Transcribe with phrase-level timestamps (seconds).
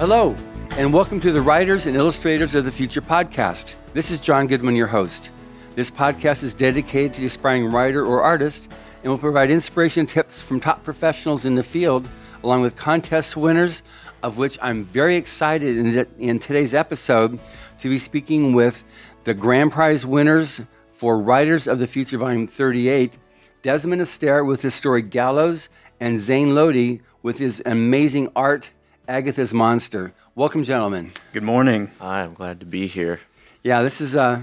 [0.00, 0.34] Hello,
[0.78, 3.74] and welcome to the Writers and Illustrators of the Future podcast.
[3.92, 5.30] This is John Goodwin, your host.
[5.74, 8.70] This podcast is dedicated to the aspiring writer or artist
[9.02, 12.08] and will provide inspiration tips from top professionals in the field,
[12.42, 13.82] along with contest winners,
[14.22, 17.38] of which I'm very excited in, in today's episode
[17.80, 18.82] to be speaking with
[19.24, 20.62] the grand prize winners
[20.94, 23.18] for Writers of the Future Volume 38,
[23.60, 25.68] Desmond Astaire with his story Gallows,
[26.00, 28.70] and Zane Lodi with his amazing art,
[29.10, 30.14] Agatha's Monster.
[30.36, 31.10] Welcome, gentlemen.
[31.32, 31.90] Good morning.
[31.98, 33.18] Hi, I'm glad to be here.
[33.64, 34.42] Yeah, this is uh,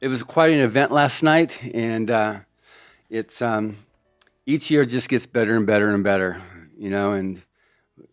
[0.00, 2.40] it was quite an event last night, and uh,
[3.08, 3.76] it's um,
[4.46, 6.42] each year just gets better and better and better,
[6.76, 7.12] you know.
[7.12, 7.40] And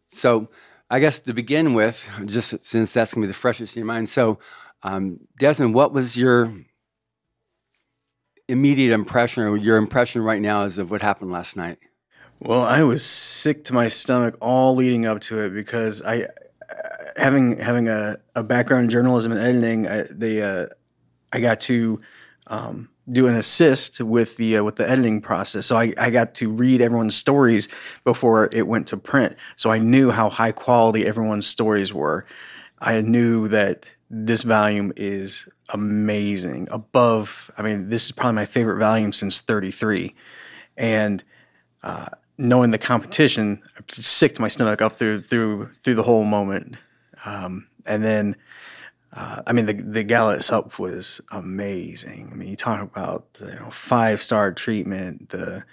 [0.10, 0.50] so,
[0.88, 4.08] I guess to begin with, just since that's gonna be the freshest in your mind.
[4.08, 4.38] So,
[4.84, 6.54] um, Desmond, what was your
[8.48, 11.80] immediate impression, or your impression right now, is of what happened last night?
[12.40, 16.28] Well, I was sick to my stomach all leading up to it because I,
[17.16, 20.68] having having a, a background in journalism and editing, I, they uh,
[21.34, 22.00] I got to
[22.48, 25.66] um, do an assist with the uh, with the editing process.
[25.66, 27.68] So I, I got to read everyone's stories
[28.04, 29.36] before it went to print.
[29.56, 32.26] So I knew how high quality everyone's stories were.
[32.80, 36.68] I knew that this volume is amazing.
[36.72, 40.16] Above, I mean, this is probably my favorite volume since 33.
[40.78, 41.24] And
[41.84, 42.08] uh,
[42.38, 46.78] knowing the competition, I'm sick to my stomach up through through through the whole moment.
[47.26, 48.36] Um, and then,
[49.14, 52.30] uh, I mean, the the gala itself was amazing.
[52.32, 55.64] I mean, you talk about you know five star treatment, the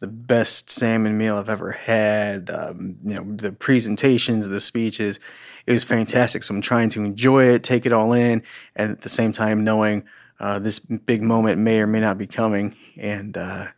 [0.00, 2.50] the best salmon meal I've ever had.
[2.50, 5.20] Um, you know, the presentations, the speeches,
[5.66, 6.42] it was fantastic.
[6.42, 8.42] So I'm trying to enjoy it, take it all in,
[8.74, 10.04] and at the same time knowing
[10.40, 12.74] uh, this big moment may or may not be coming.
[12.96, 13.68] And uh,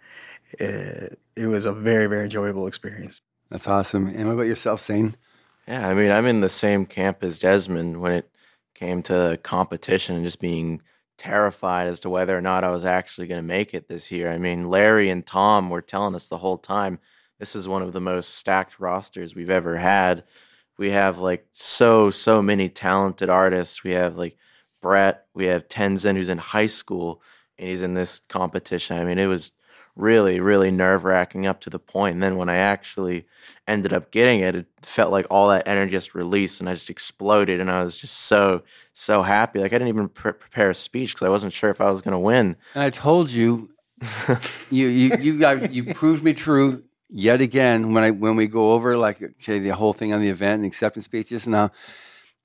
[0.52, 3.20] it, it was a very, very enjoyable experience.
[3.50, 4.06] That's awesome.
[4.06, 5.16] And what about yourself, Zane?
[5.68, 8.30] Yeah, I mean, I'm in the same camp as Desmond when it
[8.74, 10.82] came to competition and just being
[11.16, 14.30] terrified as to whether or not I was actually going to make it this year.
[14.30, 16.98] I mean, Larry and Tom were telling us the whole time
[17.38, 20.24] this is one of the most stacked rosters we've ever had.
[20.76, 23.84] We have like so, so many talented artists.
[23.84, 24.36] We have like
[24.82, 27.22] Brett, we have Tenzin, who's in high school,
[27.58, 28.98] and he's in this competition.
[28.98, 29.52] I mean, it was
[29.96, 32.14] really, really nerve wracking up to the point.
[32.14, 33.26] And then when I actually
[33.66, 36.90] ended up getting it, it felt like all that energy just released and I just
[36.90, 37.60] exploded.
[37.60, 38.62] And I was just so,
[38.92, 39.60] so happy.
[39.60, 42.02] Like I didn't even pre- prepare a speech because I wasn't sure if I was
[42.02, 42.56] going to win.
[42.74, 43.70] And I told you,
[44.70, 48.72] you, you, you, guys, you proved me true yet again when I when we go
[48.72, 51.46] over like okay the whole thing on the event and acceptance speeches.
[51.46, 51.70] Now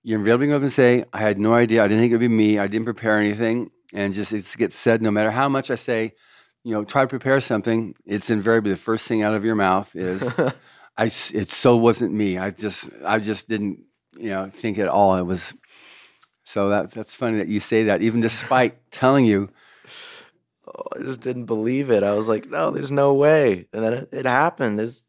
[0.04, 1.84] you're go up and say, I had no idea.
[1.84, 2.60] I didn't think it'd be me.
[2.60, 5.02] I didn't prepare anything, and just it gets said.
[5.02, 6.14] No matter how much I say,
[6.64, 7.96] you know, try to prepare something.
[8.06, 10.22] It's invariably the first thing out of your mouth is,
[10.97, 11.06] I.
[11.06, 12.38] It so wasn't me.
[12.38, 13.80] I just I just didn't
[14.18, 15.16] you know think at all.
[15.16, 15.53] It was.
[16.44, 19.50] So that that's funny that you say that, even despite telling you.
[20.68, 22.03] Oh, I just didn't believe it.
[22.03, 23.68] I was like, no, there's no way.
[23.74, 24.80] And then it, it happened.
[24.80, 25.03] It was,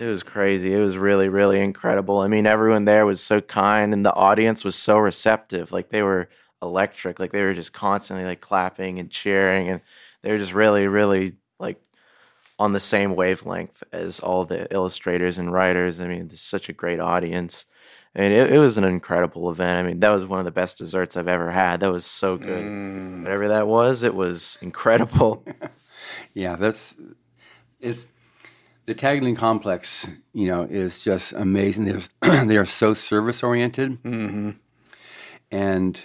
[0.00, 0.74] it was crazy.
[0.74, 2.18] It was really, really incredible.
[2.18, 5.70] I mean, everyone there was so kind and the audience was so receptive.
[5.70, 6.28] Like they were
[6.60, 7.20] electric.
[7.20, 9.80] Like they were just constantly like clapping and cheering and
[10.22, 11.80] they were just really, really like
[12.58, 16.00] on the same wavelength as all the illustrators and writers.
[16.00, 17.66] I mean, it's such a great audience.
[18.14, 19.86] I mean, it, it, was an incredible event.
[19.86, 21.80] I mean, that was one of the best desserts I've ever had.
[21.80, 22.64] That was so good.
[22.64, 23.22] Mm.
[23.22, 25.44] Whatever that was, it was incredible.
[26.34, 26.96] yeah, that's
[27.78, 28.06] it's
[28.86, 30.08] the Taglyan complex.
[30.32, 31.84] You know, is just amazing.
[31.84, 34.50] They're they are so service oriented, mm-hmm.
[35.52, 36.00] and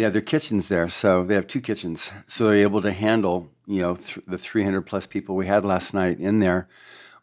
[0.00, 0.88] they have their kitchens there.
[0.88, 4.80] So they have two kitchens, so they're able to handle you know th- the 300
[4.80, 6.68] plus people we had last night in there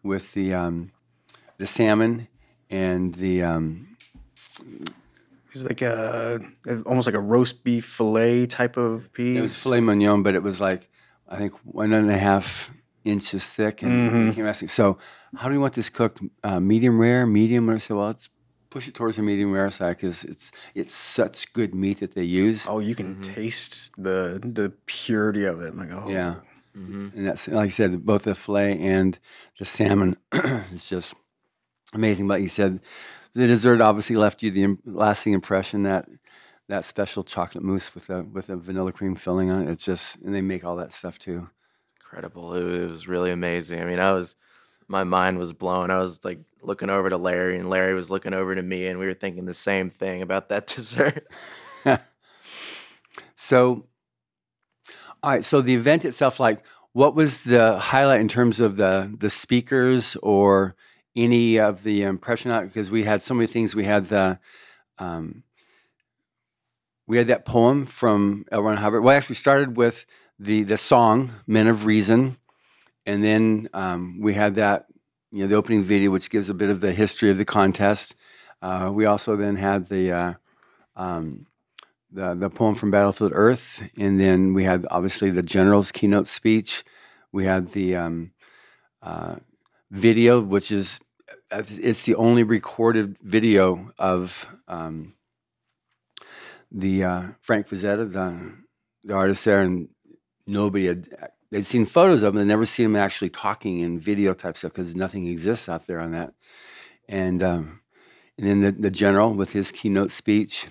[0.04, 0.92] with the um,
[1.58, 2.28] the salmon
[2.70, 3.98] and the um,
[5.52, 6.40] it's like a
[6.86, 9.40] almost like a roast beef fillet type of piece.
[9.40, 10.88] It was filet mignon, but it was like
[11.28, 12.70] I think one and a half
[13.04, 13.82] inches thick.
[13.82, 14.32] And mm-hmm.
[14.34, 15.00] came asking, so
[15.36, 16.22] how do you want this cooked?
[16.44, 17.70] Uh, medium rare, medium?
[17.70, 18.30] And I said, well, let's
[18.70, 22.24] push it towards the medium rare side because it's it's such good meat that they
[22.24, 22.66] use.
[22.68, 23.34] Oh, you can mm-hmm.
[23.34, 25.74] taste the the purity of it.
[25.74, 26.36] I'm like, oh, yeah.
[26.76, 27.18] Mm-hmm.
[27.18, 29.18] And that's like I said, both the fillet and
[29.58, 30.18] the salmon
[30.74, 31.16] is just
[31.94, 32.28] amazing.
[32.28, 32.80] But you said
[33.34, 36.08] the dessert obviously left you the lasting impression that
[36.70, 39.72] that special chocolate mousse with a with a vanilla cream filling on it.
[39.72, 41.50] It's just and they make all that stuff too.
[42.00, 42.54] Incredible.
[42.54, 43.82] It, it was really amazing.
[43.82, 44.36] I mean, I was
[44.88, 45.92] my mind was blown.
[45.92, 49.00] I was like looking over to Larry, and Larry was looking over to me, and
[49.00, 51.28] we were thinking the same thing about that dessert.
[53.36, 53.86] so,
[55.24, 55.46] all right.
[55.46, 56.64] So the event itself, like,
[56.94, 60.76] what was the highlight in terms of the the speakers or
[61.18, 63.76] any of the impression because we had so many things.
[63.76, 64.40] We had the
[65.00, 65.44] um,
[67.08, 68.62] we had that poem from L.
[68.62, 69.04] Ron Hubbard.
[69.04, 70.06] Well, actually started with
[70.40, 72.38] the the song "Men of Reason,"
[73.08, 74.86] and then um, we had that
[75.32, 78.16] you know the opening video, which gives a bit of the history of the contest.
[78.62, 80.34] Uh, we also then had the uh,
[80.96, 81.48] um,
[82.12, 86.84] the the poem from Battlefield Earth, and then we had obviously the general's keynote speech.
[87.32, 88.32] We had the um,
[89.02, 89.38] uh,
[89.90, 91.00] video, which is
[91.50, 95.14] it's the only recorded video of um,
[96.70, 98.54] the uh, Frank Frazetta, the
[99.06, 99.88] the artist there, and
[100.46, 101.08] nobody had
[101.52, 104.74] they'd seen photos of him, they'd never seen him actually talking in video type stuff
[104.74, 106.34] because nothing exists out there on that.
[107.08, 107.82] And um,
[108.38, 110.68] and then the, the general with his keynote speech,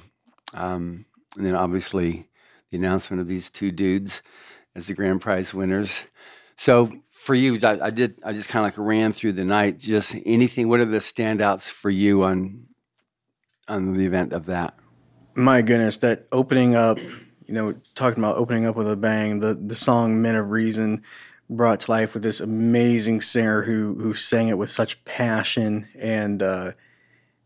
[0.54, 1.06] um,
[1.36, 2.28] and then obviously
[2.70, 4.22] the announcement of these two dudes
[4.74, 6.04] as the grand prize winners.
[6.56, 8.18] So for you, I, I did.
[8.24, 9.78] I just kind of like ran through the night.
[9.78, 10.68] Just anything.
[10.68, 12.66] What are the standouts for you on
[13.68, 14.74] on the event of that?
[15.34, 16.98] My goodness, that opening up.
[17.46, 19.40] You know, talking about opening up with a bang.
[19.40, 21.02] The the song "Men of Reason"
[21.48, 26.42] brought to life with this amazing singer who who sang it with such passion and
[26.42, 26.72] uh,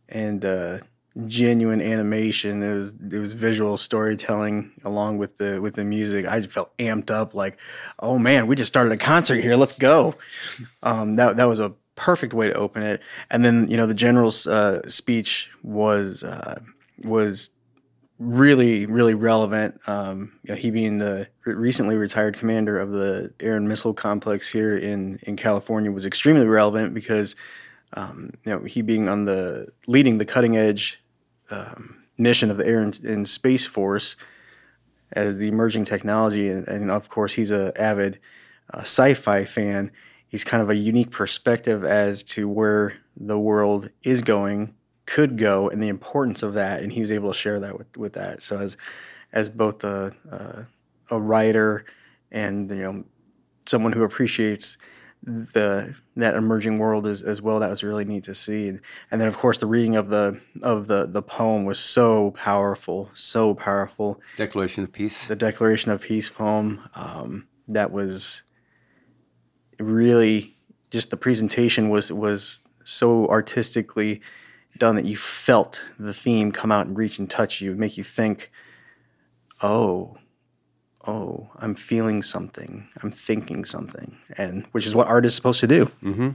[0.09, 0.79] and uh,
[1.27, 2.63] genuine animation.
[2.63, 6.27] It was it was visual storytelling along with the with the music.
[6.27, 7.59] I felt amped up, like,
[7.99, 9.57] oh man, we just started a concert here.
[9.57, 10.17] Let's go.
[10.83, 13.03] Um, that that was a perfect way to open it.
[13.31, 16.61] And then you know the general's uh, speech was uh,
[17.03, 17.51] was
[18.21, 19.81] really really relevant.
[19.89, 24.51] Um, you know, he being the recently retired commander of the Air and Missile Complex
[24.51, 27.35] here in in California was extremely relevant because.
[27.95, 31.03] Um, you know, he being on the leading the cutting edge
[31.51, 34.15] um, mission of the Air and, and, Space Force
[35.13, 38.21] as the emerging technology, and, and of course he's an avid
[38.73, 39.91] uh, sci-fi fan.
[40.29, 44.75] He's kind of a unique perspective as to where the world is going,
[45.11, 47.97] could go, and the importance of that, and he was able to share that with,
[47.97, 48.43] with that.
[48.43, 48.77] So as
[49.33, 50.63] as both a uh,
[51.11, 51.85] a writer
[52.31, 53.05] and you know
[53.67, 54.79] someone who appreciates
[55.23, 57.59] the that emerging world as, as well.
[57.59, 58.69] That was really neat to see.
[58.69, 58.81] And,
[59.11, 63.11] and then of course the reading of the of the the poem was so powerful,
[63.13, 64.21] so powerful.
[64.37, 65.27] Declaration of Peace.
[65.27, 66.89] The Declaration of Peace poem.
[66.95, 68.43] Um, that was
[69.79, 70.57] really
[70.91, 74.21] just the presentation was was so artistically
[74.81, 78.03] done that you felt the theme come out and reach and touch you, make you
[78.03, 78.51] think,
[79.63, 80.17] oh,
[81.07, 85.69] oh, I'm feeling something, I'm thinking something, and which is what art is supposed to
[85.69, 85.87] do.
[86.03, 86.31] Mm-hmm.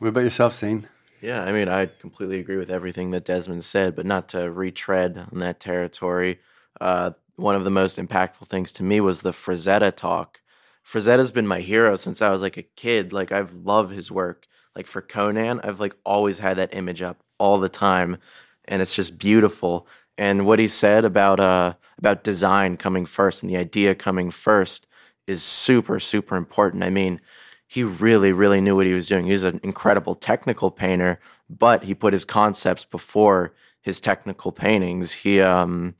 [0.00, 0.88] What about yourself, Zane?
[1.22, 5.26] Yeah, I mean, I completely agree with everything that Desmond said, but not to retread
[5.32, 6.40] on that territory.
[6.80, 10.40] Uh, one of the most impactful things to me was the Frazetta talk.
[10.82, 13.12] Frazetta's been my hero since I was like a kid.
[13.12, 14.46] Like I've loved his work.
[14.76, 18.18] Like for Conan, I've like always had that image up all the time,
[18.66, 19.86] and it's just beautiful.
[20.18, 24.86] And what he said about uh about design coming first and the idea coming first
[25.26, 26.82] is super super important.
[26.84, 27.20] I mean,
[27.66, 29.26] he really really knew what he was doing.
[29.26, 35.12] He was an incredible technical painter, but he put his concepts before his technical paintings.
[35.12, 35.94] He um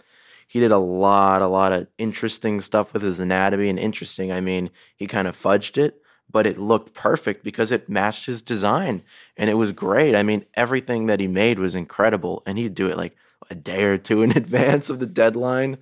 [0.46, 4.32] he did a lot a lot of interesting stuff with his anatomy and interesting.
[4.32, 5.99] I mean, he kind of fudged it,
[6.30, 9.02] but it looked perfect because it matched his design
[9.36, 10.14] and it was great.
[10.14, 13.16] I mean, everything that he made was incredible and he'd do it like
[13.50, 15.78] a day or two in advance of the deadline.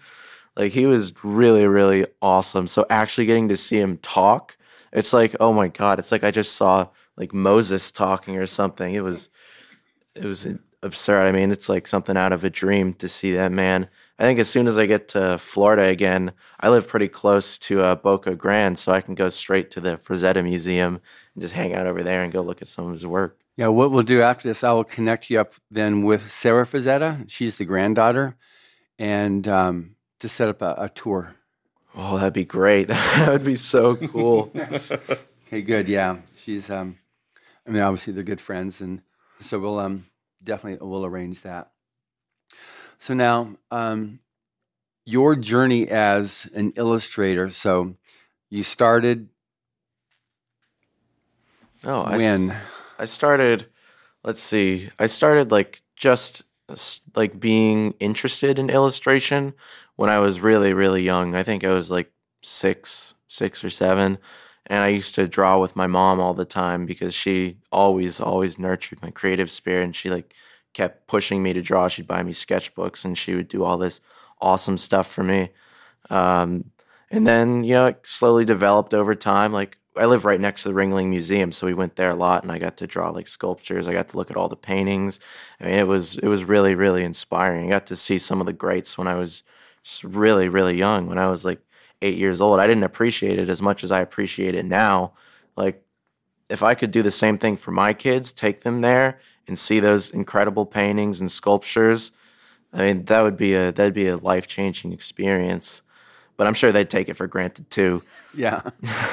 [0.57, 2.67] Like he was really, really awesome.
[2.67, 4.57] So actually getting to see him talk,
[4.93, 8.95] it's like, oh my God, it's like I just saw like Moses talking or something.
[8.95, 9.29] It was
[10.15, 10.47] it was
[10.83, 11.27] absurd.
[11.27, 13.89] I mean, it's like something out of a dream to see that man.
[14.19, 17.83] I think as soon as I get to Florida again, I live pretty close to
[17.83, 21.01] uh, Boca Grande, so I can go straight to the Frazetta Museum
[21.35, 23.39] and just hang out over there and go look at some of his work.
[23.57, 27.29] Yeah, what we'll do after this, I will connect you up then with Sarah Frazetta.
[27.29, 28.37] She's the granddaughter,
[28.99, 31.37] and um, to set up a, a, tour.
[31.95, 32.89] Oh, that'd be great.
[32.89, 34.53] that would be so cool.
[35.47, 35.89] okay, good.
[35.89, 36.71] Yeah, she's.
[36.71, 36.99] Um,
[37.67, 39.01] I mean, obviously they're good friends, and
[39.41, 40.07] so we'll um,
[40.43, 41.71] definitely we'll arrange that.
[42.99, 44.21] So now, um,
[45.09, 47.49] your journey as an illustrator.
[47.49, 47.95] So
[48.51, 49.29] you started.
[51.85, 52.51] Oh, when?
[52.51, 52.57] I,
[52.99, 53.67] I started,
[54.23, 56.43] let's see, I started like just
[57.15, 59.55] like being interested in illustration
[59.97, 61.35] when I was really, really young.
[61.35, 62.13] I think I was like
[62.43, 64.19] six, six or seven.
[64.67, 68.59] And I used to draw with my mom all the time because she always, always
[68.59, 69.85] nurtured my creative spirit.
[69.85, 70.35] And she like
[70.75, 71.89] kept pushing me to draw.
[71.89, 74.01] She'd buy me sketchbooks and she would do all this
[74.41, 75.51] awesome stuff for me.
[76.11, 76.71] Um,
[77.11, 79.53] and then, you know, it slowly developed over time.
[79.53, 82.43] Like I live right next to the Ringling Museum, so we went there a lot,
[82.43, 83.89] and I got to draw like sculptures.
[83.89, 85.19] I got to look at all the paintings.
[85.61, 87.67] I mean, it was it was really really inspiring.
[87.67, 89.43] I got to see some of the greats when I was
[90.05, 91.07] really really young.
[91.07, 91.61] When I was like
[92.03, 95.15] eight years old, I didn't appreciate it as much as I appreciate it now.
[95.57, 95.83] Like,
[96.49, 99.81] if I could do the same thing for my kids, take them there and see
[99.81, 102.13] those incredible paintings and sculptures,
[102.73, 105.83] I mean, that would be a that'd be a life changing experience.
[106.37, 108.03] But I'm sure they'd take it for granted too.
[108.35, 108.63] Yeah.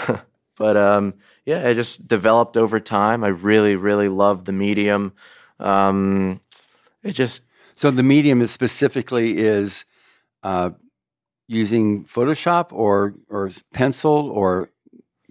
[0.58, 1.16] but um,
[1.46, 3.24] yeah, it just developed over time.
[3.24, 5.14] I really, really loved the medium.
[5.60, 6.42] Um,
[7.02, 7.44] it just
[7.76, 9.86] so the medium is specifically is
[10.44, 10.72] uh,
[11.48, 14.70] using Photoshop or or pencil or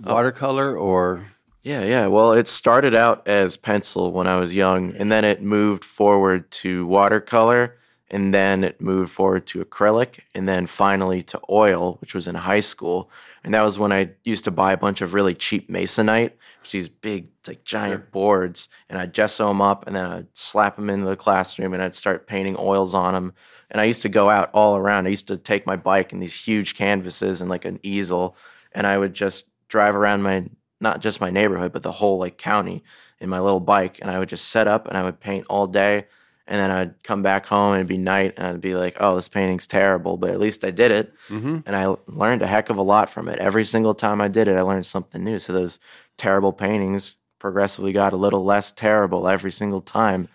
[0.02, 0.14] oh.
[0.14, 1.26] watercolor or
[1.64, 2.06] yeah, yeah.
[2.06, 6.50] Well, it started out as pencil when I was young, and then it moved forward
[6.52, 7.76] to watercolor
[8.11, 12.35] and then it moved forward to acrylic and then finally to oil which was in
[12.35, 13.11] high school
[13.42, 16.73] and that was when i used to buy a bunch of really cheap masonite which
[16.73, 18.09] these big like giant sure.
[18.12, 21.83] boards and i'd gesso them up and then i'd slap them into the classroom and
[21.83, 23.33] i'd start painting oils on them
[23.71, 26.23] and i used to go out all around i used to take my bike and
[26.23, 28.37] these huge canvases and like an easel
[28.73, 30.44] and i would just drive around my
[30.84, 32.84] not just my neighborhood but the whole like county
[33.18, 35.66] in my little bike and i would just set up and i would paint all
[35.66, 36.06] day
[36.46, 39.14] and then I'd come back home and it'd be night and I'd be like, oh,
[39.14, 41.14] this painting's terrible, but at least I did it.
[41.28, 41.60] Mm-hmm.
[41.64, 43.38] And I learned a heck of a lot from it.
[43.38, 45.38] Every single time I did it, I learned something new.
[45.38, 45.78] So those
[46.18, 50.28] terrible paintings progressively got a little less terrible every single time.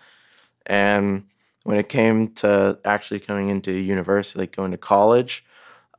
[0.66, 1.24] And
[1.62, 5.44] when it came to actually coming into university, like going to college,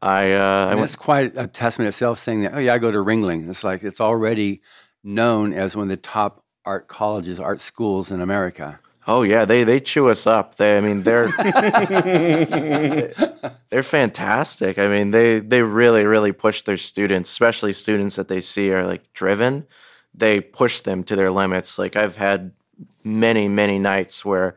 [0.02, 2.92] I, uh, I went, it's quite a testament itself saying that, oh, yeah, I go
[2.92, 3.50] to Ringling.
[3.50, 4.62] It's like it's already
[5.04, 8.80] known as one of the top art colleges, art schools in America.
[9.08, 10.58] Oh yeah, they they chew us up.
[10.58, 11.28] They, I mean, they're
[13.70, 14.78] they're fantastic.
[14.78, 18.86] I mean, they they really really push their students, especially students that they see are
[18.86, 19.66] like driven.
[20.14, 21.80] They push them to their limits.
[21.80, 22.52] Like I've had
[23.04, 24.56] many many nights where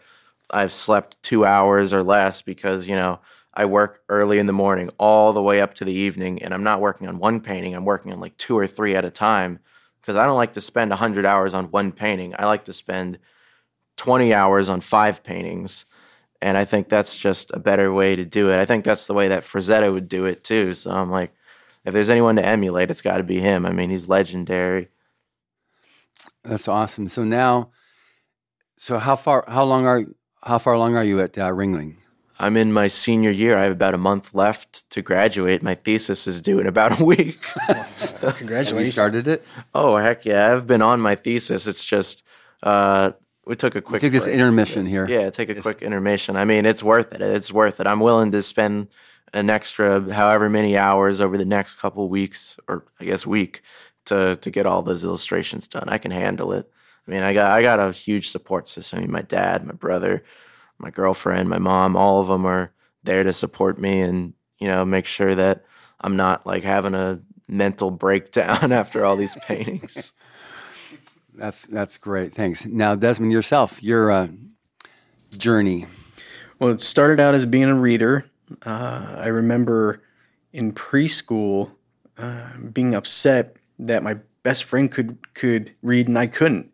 [0.50, 3.20] I've slept two hours or less because you know
[3.56, 6.64] I work early in the morning all the way up to the evening, and I'm
[6.64, 7.75] not working on one painting.
[7.75, 9.61] I'm working on like two or three at a time
[10.00, 12.34] because I don't like to spend hundred hours on one painting.
[12.38, 13.18] I like to spend
[13.96, 15.87] 20 hours on five paintings.
[16.42, 18.58] And I think that's just a better way to do it.
[18.58, 20.75] I think that's the way that Frazetta would do it too.
[20.75, 21.32] So I'm like,
[21.84, 23.64] if there's anyone to emulate, it's got to be him.
[23.64, 24.88] I mean, he's legendary.
[26.42, 27.08] That's awesome.
[27.08, 27.70] So now,
[28.76, 30.04] so how far, how long are,
[30.42, 31.96] how far along are you at uh, Ringling?
[32.38, 33.57] I'm in my senior year.
[33.57, 35.62] I have about a month left to graduate.
[35.62, 37.41] My thesis is due in about a week.
[38.21, 38.87] Congratulations!
[38.87, 39.47] you started it?
[39.75, 40.53] Oh heck yeah!
[40.53, 41.67] I've been on my thesis.
[41.67, 42.25] It's just
[42.62, 43.12] uh,
[43.47, 45.07] we took a quick we took this intermission here.
[45.07, 45.62] Yeah, take a yes.
[45.62, 46.37] quick intermission.
[46.37, 47.21] I mean, it's worth it.
[47.21, 47.87] It's worth it.
[47.87, 48.88] I'm willing to spend
[49.33, 53.62] an extra however many hours over the next couple weeks, or I guess week,
[54.07, 55.88] to to get all those illustrations done.
[55.88, 56.71] I can handle it.
[57.07, 58.99] I mean, I got I got a huge support system.
[58.99, 60.25] I mean, my dad, my brother,
[60.78, 64.85] my girlfriend, my mom, all of them are there to support me and you know
[64.85, 65.64] make sure that
[66.00, 70.12] I'm not like having a mental breakdown after all these paintings.
[71.37, 72.33] That's that's great.
[72.33, 72.64] Thanks.
[72.64, 74.28] Now, Desmond, yourself, your uh,
[75.37, 75.87] journey.
[76.61, 78.25] Well, it started out as being a reader.
[78.64, 80.00] Uh, I remember
[80.52, 81.73] in preschool
[82.19, 86.71] uh, being upset that my best friend could could read and I couldn't.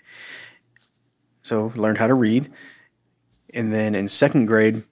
[1.43, 2.53] So learned how to read,
[3.55, 4.85] and then in second grade,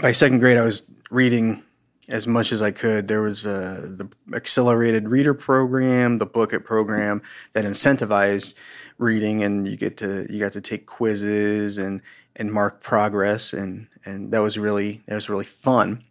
[0.00, 1.62] by second grade, I was reading
[2.08, 3.08] as much as I could.
[3.08, 8.54] There was uh, the accelerated reader program, the booklet program that incentivized
[8.98, 12.02] reading, and you get to you got to take quizzes and
[12.36, 16.04] and mark progress, and and that was really that was really fun.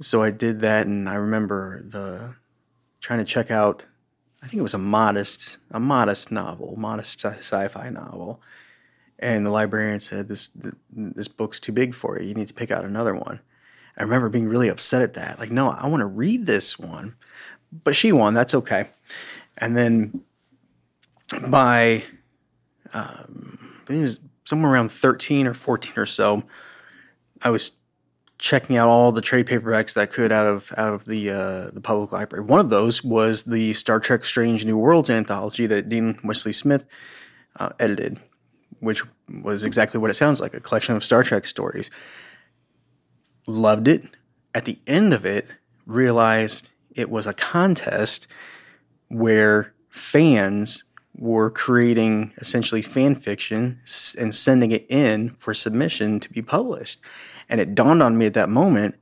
[0.00, 2.34] So I did that, and I remember the
[3.00, 3.84] trying to check out.
[4.42, 8.40] I think it was a modest a modest novel, modest sci-fi novel.
[9.18, 10.50] And the librarian said, "This
[10.92, 12.28] this book's too big for you.
[12.28, 13.40] You need to pick out another one."
[13.98, 15.38] I remember being really upset at that.
[15.38, 17.14] Like, no, I want to read this one.
[17.84, 18.34] But she won.
[18.34, 18.90] That's okay.
[19.56, 20.20] And then
[21.48, 22.04] by
[22.92, 26.42] um, I think it was somewhere around 13 or 14 or so,
[27.42, 27.72] I was
[28.38, 31.70] checking out all the trade paperbacks that I could out of out of the uh,
[31.72, 32.44] the public library.
[32.44, 36.84] One of those was the Star Trek: Strange New Worlds anthology that Dean Wesley Smith
[37.58, 38.20] uh, edited,
[38.86, 39.02] which
[39.42, 41.90] was exactly what it sounds like—a collection of Star Trek stories
[43.46, 44.02] loved it.
[44.54, 45.46] At the end of it,
[45.84, 48.26] realized it was a contest
[49.08, 50.82] where fans
[51.14, 53.80] were creating essentially fan fiction
[54.18, 57.00] and sending it in for submission to be published.
[57.48, 58.96] And it dawned on me at that moment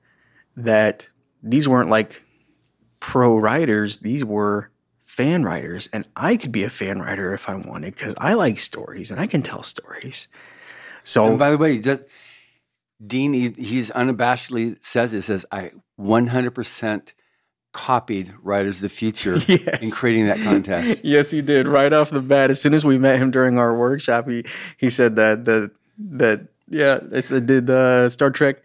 [0.56, 1.08] that
[1.42, 2.22] these weren't like
[3.00, 4.70] pro writers, these were
[5.14, 8.58] fan writers, and I could be a fan writer if I wanted because I like
[8.58, 10.28] stories and I can tell stories.
[11.04, 12.02] So, And by the way, just,
[13.04, 17.12] Dean, he, he's unabashedly says it, says, I 100%
[17.72, 19.82] copied Writers of the Future Yes.
[19.82, 21.00] in creating that contest.
[21.04, 22.50] yes, he did right off the bat.
[22.50, 24.44] As soon as we met him during our workshop, he
[24.76, 28.62] he said that that that yeah, it's the did the Star Trek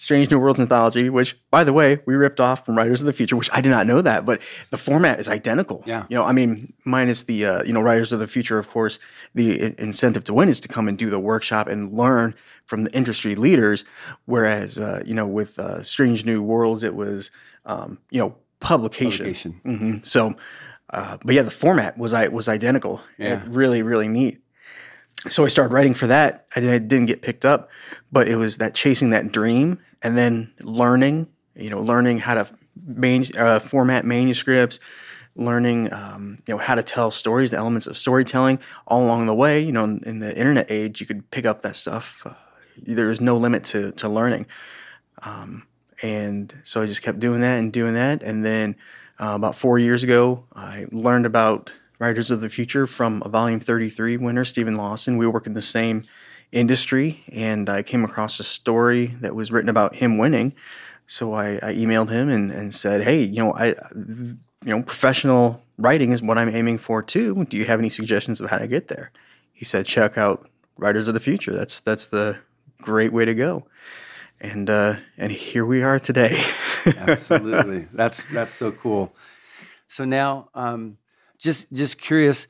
[0.00, 3.12] Strange New Worlds anthology, which by the way we ripped off from Writers of the
[3.12, 4.40] Future, which I did not know that, but
[4.70, 5.82] the format is identical.
[5.86, 6.06] Yeah.
[6.08, 9.00] you know, I mean, minus the uh, you know Writers of the Future, of course,
[9.34, 12.92] the incentive to win is to come and do the workshop and learn from the
[12.96, 13.84] industry leaders,
[14.24, 17.32] whereas uh, you know with uh, Strange New Worlds, it was
[17.66, 19.26] um, you know publication.
[19.26, 19.60] Publication.
[19.64, 20.36] hmm So,
[20.90, 23.00] uh, but yeah, the format was I was identical.
[23.18, 23.42] Yeah.
[23.42, 24.40] It really, really neat.
[25.28, 26.46] So I started writing for that.
[26.54, 27.70] I didn't, get picked up,
[28.12, 32.46] but it was that chasing that dream and then learning, you know, learning how to
[32.86, 34.78] main, uh, format manuscripts,
[35.34, 39.34] learning, um, you know, how to tell stories, the elements of storytelling all along the
[39.34, 39.60] way.
[39.60, 42.22] You know, in, in the internet age, you could pick up that stuff.
[42.24, 42.34] Uh,
[42.76, 44.46] there's no limit to, to learning.
[45.22, 45.64] Um,
[46.00, 48.22] and so I just kept doing that and doing that.
[48.22, 48.76] And then
[49.20, 53.60] uh, about four years ago, I learned about Writers of the Future from a Volume
[53.60, 55.16] 33 winner, Stephen Lawson.
[55.16, 56.04] We work in the same
[56.52, 60.54] industry, and I came across a story that was written about him winning.
[61.06, 65.62] So I, I emailed him and, and said, "Hey, you know, I, you know, professional
[65.76, 67.44] writing is what I'm aiming for too.
[67.46, 69.10] Do you have any suggestions of how to get there?"
[69.52, 71.54] He said, "Check out Writers of the Future.
[71.54, 72.38] That's that's the
[72.80, 73.66] great way to go."
[74.40, 76.44] And uh, and here we are today.
[76.86, 77.88] Absolutely.
[77.92, 79.12] that's that's so cool.
[79.88, 80.98] So now, um,
[81.38, 82.46] just just curious,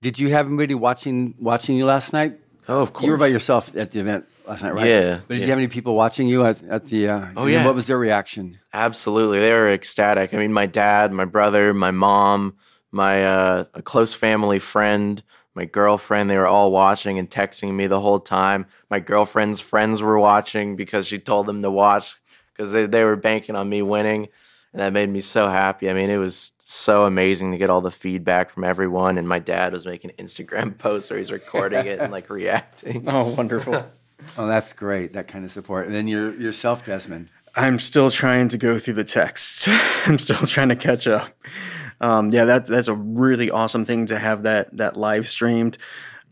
[0.00, 2.38] did you have anybody watching watching you last night?
[2.68, 3.04] Oh, of course.
[3.04, 4.86] You were by yourself at the event last night, right?
[4.86, 5.44] Yeah, But did yeah.
[5.46, 7.08] you have any people watching you at, at the?
[7.08, 7.64] Uh, Oh, yeah.
[7.66, 8.58] What was their reaction?
[8.72, 9.40] Absolutely.
[9.40, 10.32] They were ecstatic.
[10.32, 12.54] I mean, my dad, my brother, my mom,
[12.92, 15.22] my uh, a close family friend,
[15.54, 18.66] my girlfriend, they were all watching and texting me the whole time.
[18.90, 22.16] My girlfriend's friends were watching because she told them to watch
[22.54, 24.28] because they, they were banking on me winning.
[24.72, 25.90] And that made me so happy.
[25.90, 29.18] I mean, it was so amazing to get all the feedback from everyone.
[29.18, 33.08] And my dad was making Instagram posts where he's recording it and like reacting.
[33.08, 33.86] oh, wonderful.
[34.38, 35.14] Oh, that's great.
[35.14, 35.86] That kind of support.
[35.86, 37.28] And then your yourself, Desmond.
[37.56, 39.68] I'm still trying to go through the texts.
[40.06, 41.28] I'm still trying to catch up.
[42.00, 45.76] Um, yeah, that, that's a really awesome thing to have that that live streamed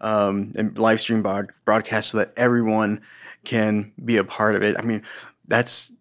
[0.00, 3.00] um, and live stream broad, broadcast so that everyone
[3.44, 4.76] can be a part of it.
[4.78, 5.02] I mean,
[5.48, 5.92] that's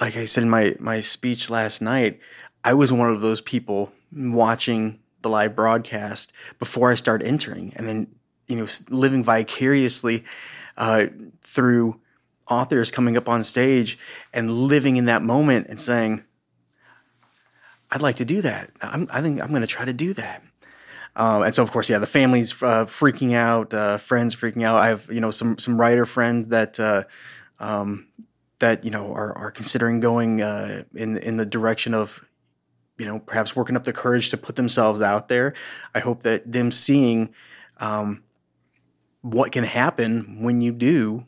[0.00, 2.20] like I said in my my speech last night.
[2.64, 7.86] I was one of those people watching the live broadcast before I started entering, and
[7.86, 8.06] then
[8.48, 10.24] you know living vicariously
[10.76, 11.06] uh,
[11.42, 12.00] through
[12.48, 13.98] authors coming up on stage
[14.32, 16.24] and living in that moment and saying,
[17.90, 18.70] "I'd like to do that.
[18.80, 20.42] I'm, I think I'm going to try to do that."
[21.16, 24.76] Um, and so, of course, yeah, the family's uh, freaking out, uh, friends freaking out.
[24.76, 27.04] I have you know some some writer friends that uh,
[27.58, 28.06] um,
[28.60, 32.24] that you know are are considering going uh, in in the direction of
[32.98, 35.54] you know perhaps working up the courage to put themselves out there.
[35.94, 37.34] I hope that them seeing
[37.78, 38.22] um,
[39.22, 41.26] what can happen when you do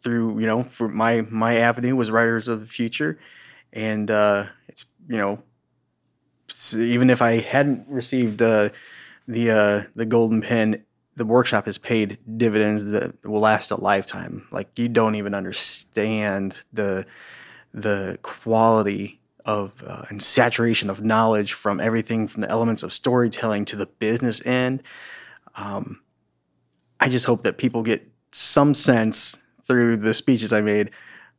[0.00, 3.18] through you know for my my avenue was writers of the future
[3.72, 5.42] and uh it's you know
[6.76, 8.68] even if i hadn't received uh
[9.26, 10.84] the uh the golden pen
[11.18, 14.46] the workshop has paid dividends that will last a lifetime.
[14.50, 17.04] Like you don't even understand the
[17.74, 23.64] the quality of uh, and saturation of knowledge from everything from the elements of storytelling
[23.66, 24.82] to the business end.
[25.56, 26.00] Um,
[27.00, 30.90] I just hope that people get some sense through the speeches I made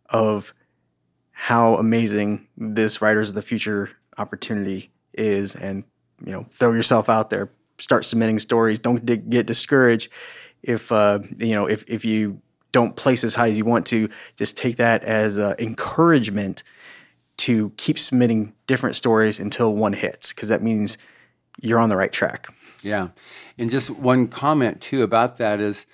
[0.09, 0.53] of
[1.31, 5.83] how amazing this Writers of the Future opportunity is, and
[6.25, 8.79] you know, throw yourself out there, start submitting stories.
[8.79, 10.11] Don't get discouraged
[10.63, 14.09] if uh, you know if if you don't place as high as you want to.
[14.35, 16.63] Just take that as uh, encouragement
[17.37, 20.97] to keep submitting different stories until one hits, because that means
[21.61, 22.47] you're on the right track.
[22.81, 23.09] Yeah.
[23.57, 25.85] And just one comment too about that is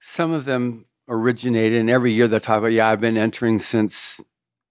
[0.00, 4.20] some of them originated, and every year they'll talk about, yeah, I've been entering since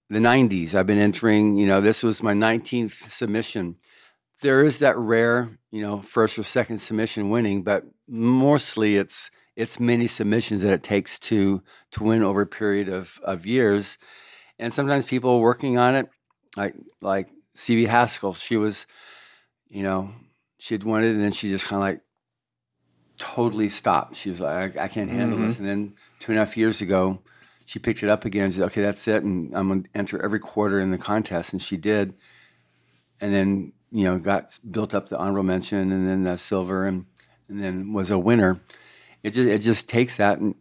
[0.08, 0.74] the 90s.
[0.74, 3.76] I've been entering, you know, this was my 19th submission.
[4.40, 9.78] There is that rare, you know, first or second submission winning, but mostly it's it's
[9.78, 13.98] many submissions that it takes to to win over a period of, of years.
[14.58, 16.08] And sometimes people working on it,
[16.56, 17.84] like like C.B.
[17.84, 18.86] Haskell, she was,
[19.68, 20.12] you know,
[20.58, 22.00] she had wanted, and then she just kind of like
[23.18, 24.16] totally stopped.
[24.16, 25.54] She was like, I, I can't handle this.
[25.54, 25.66] Mm-hmm.
[25.66, 27.20] And then two and a half years ago,
[27.66, 28.44] she picked it up again.
[28.44, 29.22] and said, okay, that's it.
[29.22, 31.52] And I'm going to enter every quarter in the contest.
[31.52, 32.14] And she did.
[33.20, 37.06] And then you know, got built up the honorable mention and then the silver and
[37.48, 38.60] and then was a winner.
[39.22, 40.54] It just it just takes that and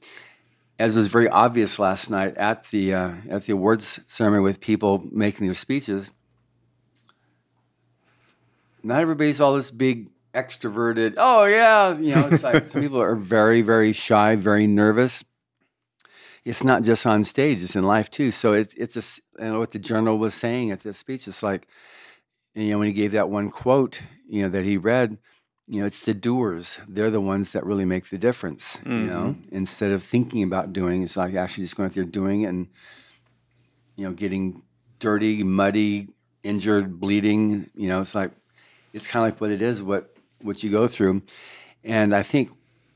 [0.80, 5.06] as was very obvious last night at the uh, at the awards ceremony with people
[5.12, 6.12] making their speeches.
[8.82, 11.16] Not everybody's all this big extroverted.
[11.18, 15.24] Oh yeah, you know, it's like some people are very very shy, very nervous.
[16.46, 18.32] It's not just on stage; it's in life too.
[18.32, 21.28] So it's it's a know what the journal was saying at the speech.
[21.28, 21.68] It's like
[22.64, 25.18] you know when he gave that one quote, you know that he read
[25.70, 26.80] you know, it's the doers.
[26.88, 28.78] They're the ones that really make the difference.
[28.78, 28.92] Mm-hmm.
[28.92, 29.56] You know, mm-hmm.
[29.56, 32.68] instead of thinking about doing, it's like actually just going out there doing it and
[33.96, 34.64] you know, getting
[34.98, 36.08] dirty, muddy,
[36.42, 37.70] injured, bleeding.
[37.76, 38.32] You know, it's like
[38.94, 41.22] it's kind of like what it is, what what you go through.
[41.84, 42.50] And I think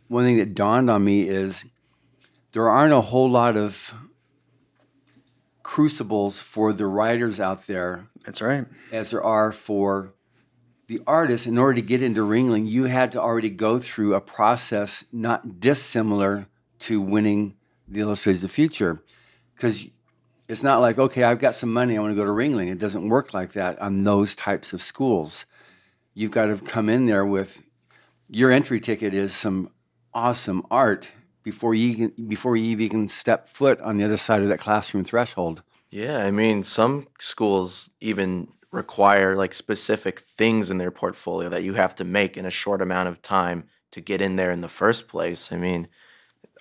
[0.08, 1.66] one thing that dawned on me is
[2.54, 3.94] there aren't a whole lot of
[5.64, 8.08] crucibles for the writers out there.
[8.26, 8.66] That's right.
[8.92, 10.14] As there are for
[10.88, 11.48] the artists.
[11.48, 15.60] in order to get into Ringling, you had to already go through a process not
[15.60, 16.48] dissimilar
[16.80, 17.56] to winning
[17.88, 19.02] the Illustrators of the Future.
[19.56, 19.88] Because
[20.50, 22.70] it's not like, okay, I've got some money, I want to go to Ringling.
[22.70, 25.46] It doesn't work like that on those types of schools.
[26.14, 27.64] You've got to come in there with
[28.30, 29.70] your entry ticket is some
[30.14, 31.08] awesome art
[31.44, 35.04] before you can, before you even step foot on the other side of that classroom
[35.04, 35.62] threshold.
[35.90, 41.76] Yeah, I mean, some schools even require like specific things in their portfolio that you
[41.76, 44.68] have to make in a short amount of time to get in there in the
[44.68, 45.52] first place.
[45.52, 45.88] I mean,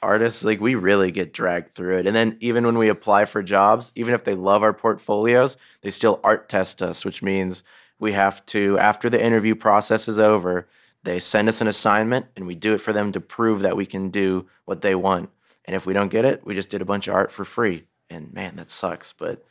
[0.03, 2.07] artists like we really get dragged through it.
[2.07, 5.90] And then even when we apply for jobs, even if they love our portfolios, they
[5.90, 7.62] still art test us, which means
[7.99, 10.68] we have to after the interview process is over,
[11.05, 13.87] they send us an assignment and we do it for them to prove that we
[13.87, 15.31] can do what they want.
[15.65, 17.85] And if we don't get it, we just did a bunch of art for free.
[18.11, 19.45] And man, that sucks, but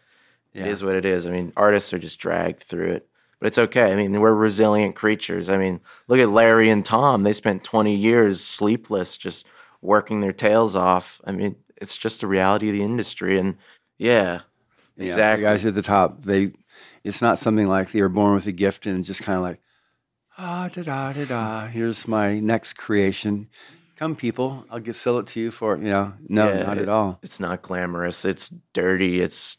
[0.54, 0.66] yeah.
[0.66, 1.28] It is what it is.
[1.28, 3.08] I mean, artists are just dragged through it,
[3.40, 3.92] but it's okay.
[3.92, 5.50] I mean, we're resilient creatures.
[5.50, 7.24] I mean, look at Larry and Tom.
[7.24, 9.46] They spent 20 years sleepless, just
[9.82, 11.22] working their tails off.
[11.26, 13.40] I mean, it's just the reality of the industry.
[13.40, 13.58] And
[13.98, 14.42] yeah,
[14.98, 15.44] yeah exactly.
[15.44, 16.52] guys at the top, they,
[17.04, 19.62] it's not something like they were born with a gift and just kind of like,
[20.38, 21.68] ah, da da da da.
[21.68, 23.48] Here's my next creation.
[23.96, 26.14] Come, people, I'll get sell it to you for you know.
[26.28, 27.20] No, yeah, not at all.
[27.22, 28.26] It's not glamorous.
[28.26, 29.22] It's dirty.
[29.22, 29.58] It's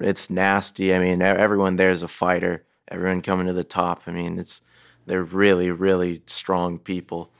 [0.00, 0.94] it's nasty.
[0.94, 2.64] I mean, everyone there is a fighter.
[2.88, 4.02] Everyone coming to the top.
[4.06, 4.62] I mean, it's
[5.06, 7.32] they're really, really strong people.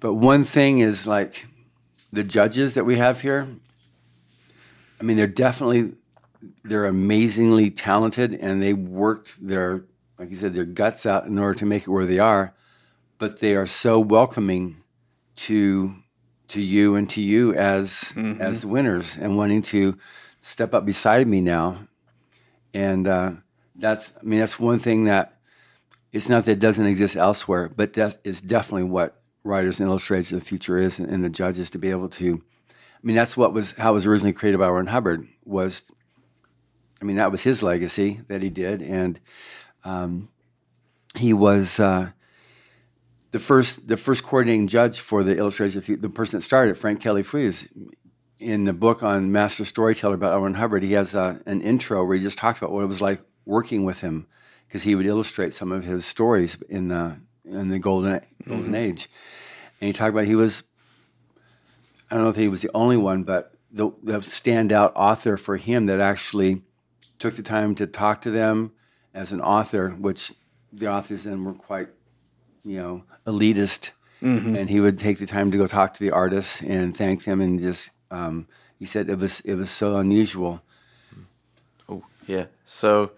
[0.00, 1.46] But one thing is like
[2.12, 3.48] the judges that we have here.
[5.00, 5.92] I mean, they're definitely
[6.64, 9.84] they're amazingly talented, and they worked their
[10.22, 12.54] like you said their guts out in order to make it where they are.
[13.18, 14.76] But they are so welcoming
[15.34, 15.96] to
[16.46, 18.40] to you and to you as mm-hmm.
[18.40, 19.98] as the winners and wanting to
[20.40, 21.88] step up beside me now.
[22.72, 23.32] And uh,
[23.74, 25.40] that's, I mean, that's one thing that
[26.12, 30.30] it's not that it doesn't exist elsewhere, but that is definitely what writers and illustrators
[30.30, 32.40] of the future is, and, and, the judges to be able to.
[32.70, 35.26] I mean, that's what was how it was originally created by Ron Hubbard.
[35.44, 35.82] Was,
[37.00, 39.18] I mean, that was his legacy that he did, and
[39.84, 40.28] um,
[41.16, 42.10] he was uh,
[43.30, 45.84] the first the first coordinating judge for the illustrators.
[45.84, 47.68] The person that started, Frank Kelly Freas,
[48.38, 50.40] in the book on Master Storyteller about.
[50.40, 53.00] Ron Hubbard, he has uh, an intro where he just talks about what it was
[53.00, 54.26] like working with him
[54.66, 58.74] because he would illustrate some of his stories in the in the golden golden mm-hmm.
[58.74, 59.08] age,
[59.80, 60.62] and he talked about he was.
[62.10, 65.56] I don't know if he was the only one, but the, the standout author for
[65.56, 66.62] him that actually
[67.18, 68.72] took the time to talk to them
[69.14, 70.32] as an author, which
[70.72, 71.88] the authors then were quite,
[72.64, 73.90] you know, elitist.
[74.22, 74.54] Mm-hmm.
[74.54, 77.40] And he would take the time to go talk to the artists and thank them
[77.40, 78.46] and just um,
[78.78, 80.62] he said it was it was so unusual.
[81.88, 82.46] Oh yeah.
[82.64, 83.12] So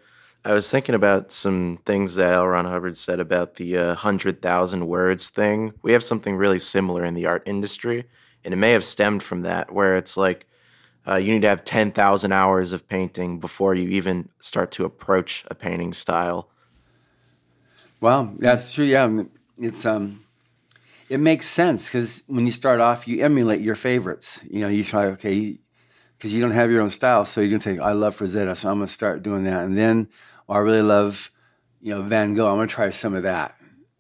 [0.45, 2.47] I was thinking about some things that L.
[2.47, 5.73] Ron Hubbard said about the uh, hundred thousand words thing.
[5.83, 8.05] We have something really similar in the art industry,
[8.45, 10.47] and it may have stemmed from that, where it's like
[11.07, 14.85] uh, you need to have ten thousand hours of painting before you even start to
[14.85, 16.51] approach a painting style.
[18.01, 18.85] Well, that's true.
[18.85, 19.23] Yeah,
[19.59, 20.25] it's um,
[21.09, 24.41] it makes sense because when you start off, you emulate your favorites.
[24.49, 25.59] You know, you try, okay,
[26.17, 28.71] because you don't have your own style, so you're gonna take, I love Frazetta, so
[28.71, 30.09] I'm gonna start doing that, and then
[30.49, 31.31] oh, I really love,
[31.81, 32.49] you know, Van Gogh.
[32.51, 33.57] I'm gonna try some of that.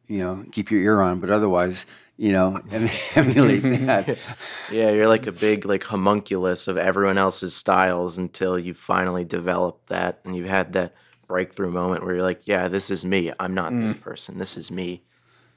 [0.06, 2.60] You know, keep your ear on, but otherwise, you know,
[3.14, 4.18] emulate that.
[4.72, 9.86] yeah, you're like a big like homunculus of everyone else's styles until you finally develop
[9.86, 10.94] that, and you've had that
[11.26, 13.32] breakthrough moment where you're like, yeah, this is me.
[13.40, 13.88] I'm not mm.
[13.88, 14.38] this person.
[14.38, 15.02] This is me.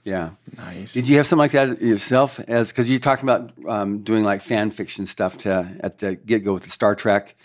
[0.04, 0.32] Yeah.
[0.56, 0.94] Nice.
[0.94, 2.40] Did you have something like that yourself?
[2.48, 6.46] As because you talked about um, doing like fan fiction stuff to at the get
[6.46, 7.36] go with the Star Trek.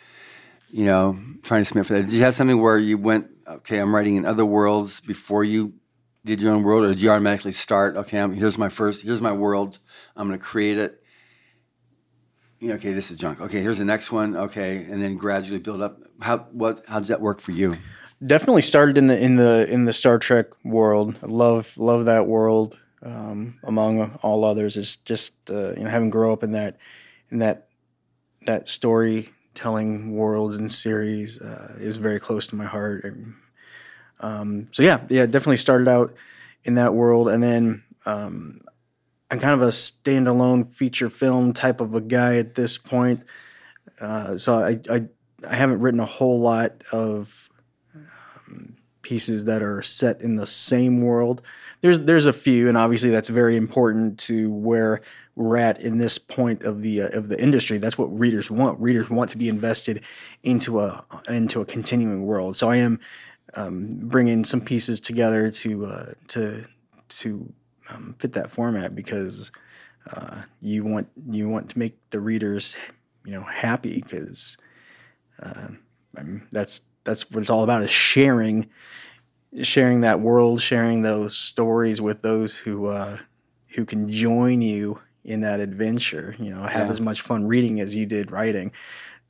[0.70, 2.04] you know, trying to submit for that.
[2.04, 5.74] Did you have something where you went, okay, I'm writing in other worlds before you
[6.24, 7.96] did your own world, or did you automatically start?
[7.96, 9.78] Okay, I'm, here's my first, here's my world.
[10.16, 11.02] I'm going to create it.
[12.62, 13.40] Okay, this is junk.
[13.40, 14.36] Okay, here's the next one.
[14.36, 16.00] Okay, and then gradually build up.
[16.20, 16.84] How what?
[16.86, 17.76] How does that work for you?
[18.24, 21.18] Definitely started in the in the in the Star Trek world.
[21.22, 22.78] I love love that world.
[23.04, 26.76] Um, among all others, is just uh, you know having grown up in that
[27.32, 27.66] in that
[28.46, 33.04] that storytelling world and series uh, is very close to my heart.
[34.22, 36.14] Um, so yeah, yeah, definitely started out
[36.64, 38.62] in that world, and then um,
[39.30, 43.24] I'm kind of a standalone feature film type of a guy at this point.
[44.00, 45.04] Uh, so I, I,
[45.48, 47.50] I haven't written a whole lot of
[47.94, 51.42] um, pieces that are set in the same world.
[51.80, 55.00] There's there's a few, and obviously that's very important to where
[55.34, 57.78] we're at in this point of the uh, of the industry.
[57.78, 58.78] That's what readers want.
[58.80, 60.04] Readers want to be invested
[60.42, 62.56] into a into a continuing world.
[62.56, 63.00] So I am
[63.54, 66.64] um, bringing some pieces together to uh, to
[67.08, 67.52] to
[67.90, 69.50] um, fit that format because
[70.12, 72.76] uh, you want you want to make the readers
[73.24, 74.56] you know happy because
[75.42, 75.68] uh,
[76.16, 78.68] I mean, that's that's what it's all about is sharing
[79.62, 83.18] sharing that world sharing those stories with those who uh,
[83.74, 86.92] who can join you in that adventure you know have yeah.
[86.92, 88.72] as much fun reading as you did writing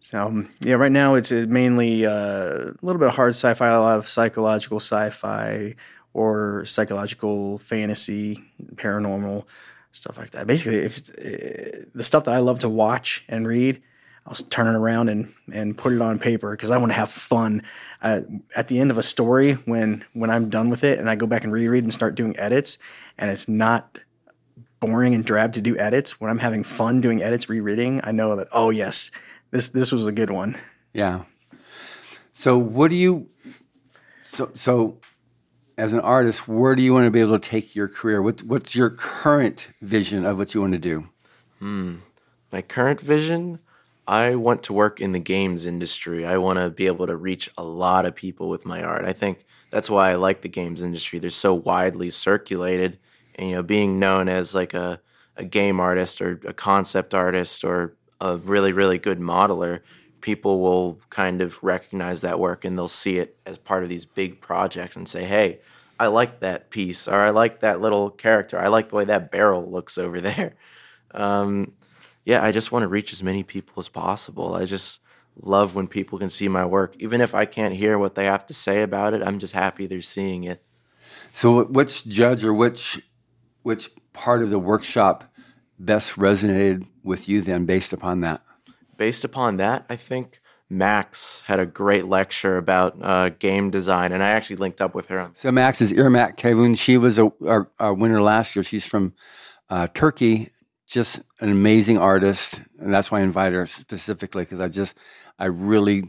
[0.02, 3.98] so yeah, right now it's mainly uh, a little bit of hard sci-fi, a lot
[3.98, 5.76] of psychological sci-fi
[6.12, 8.42] or psychological fantasy,
[8.74, 9.44] paranormal
[9.92, 10.48] stuff like that.
[10.48, 13.80] Basically, if uh, the stuff that I love to watch and read,
[14.26, 17.10] I'll turn it around and and put it on paper because I want to have
[17.10, 17.62] fun.
[18.02, 18.22] Uh,
[18.56, 21.28] at the end of a story, when when I'm done with it and I go
[21.28, 22.76] back and reread and start doing edits,
[23.18, 24.00] and it's not
[24.80, 26.20] boring and drab to do edits.
[26.20, 29.12] When I'm having fun doing edits, rereading, I know that oh yes
[29.52, 30.58] this this was a good one.
[30.92, 31.22] Yeah.
[32.34, 33.28] So what do you
[34.24, 34.98] so so
[35.78, 38.20] as an artist, where do you want to be able to take your career?
[38.20, 41.08] What what's your current vision of what you want to do?
[41.60, 41.96] Hmm.
[42.50, 43.60] My current vision,
[44.06, 46.26] I want to work in the games industry.
[46.26, 49.04] I want to be able to reach a lot of people with my art.
[49.04, 51.18] I think that's why I like the games industry.
[51.18, 52.98] They're so widely circulated,
[53.36, 55.00] and you know, being known as like a
[55.36, 59.80] a game artist or a concept artist or a really really good modeler
[60.22, 64.06] people will kind of recognize that work and they'll see it as part of these
[64.06, 65.58] big projects and say hey
[66.00, 68.58] i like that piece or i like that little character.
[68.58, 70.54] I like the way that barrel looks over there.
[71.12, 71.72] Um,
[72.24, 74.54] yeah i just want to reach as many people as possible.
[74.54, 75.00] I just
[75.40, 76.94] love when people can see my work.
[76.98, 79.86] Even if i can't hear what they have to say about it i'm just happy
[79.86, 80.62] they're seeing it.
[81.32, 83.02] So which judge or which
[83.62, 85.24] which part of the workshop
[85.78, 88.42] best resonated with you then based upon that?
[88.96, 90.40] Based upon that, I think
[90.72, 95.08] Max had a great lecture about uh, game design, and I actually linked up with
[95.08, 95.30] her.
[95.34, 96.78] So Max is Irmak Kevun.
[96.78, 98.62] She was a, a, a, winner last year.
[98.62, 99.12] She's from
[99.68, 100.50] uh, Turkey,
[100.86, 104.96] just an amazing artist, and that's why I invited her specifically because I just
[105.38, 106.08] I really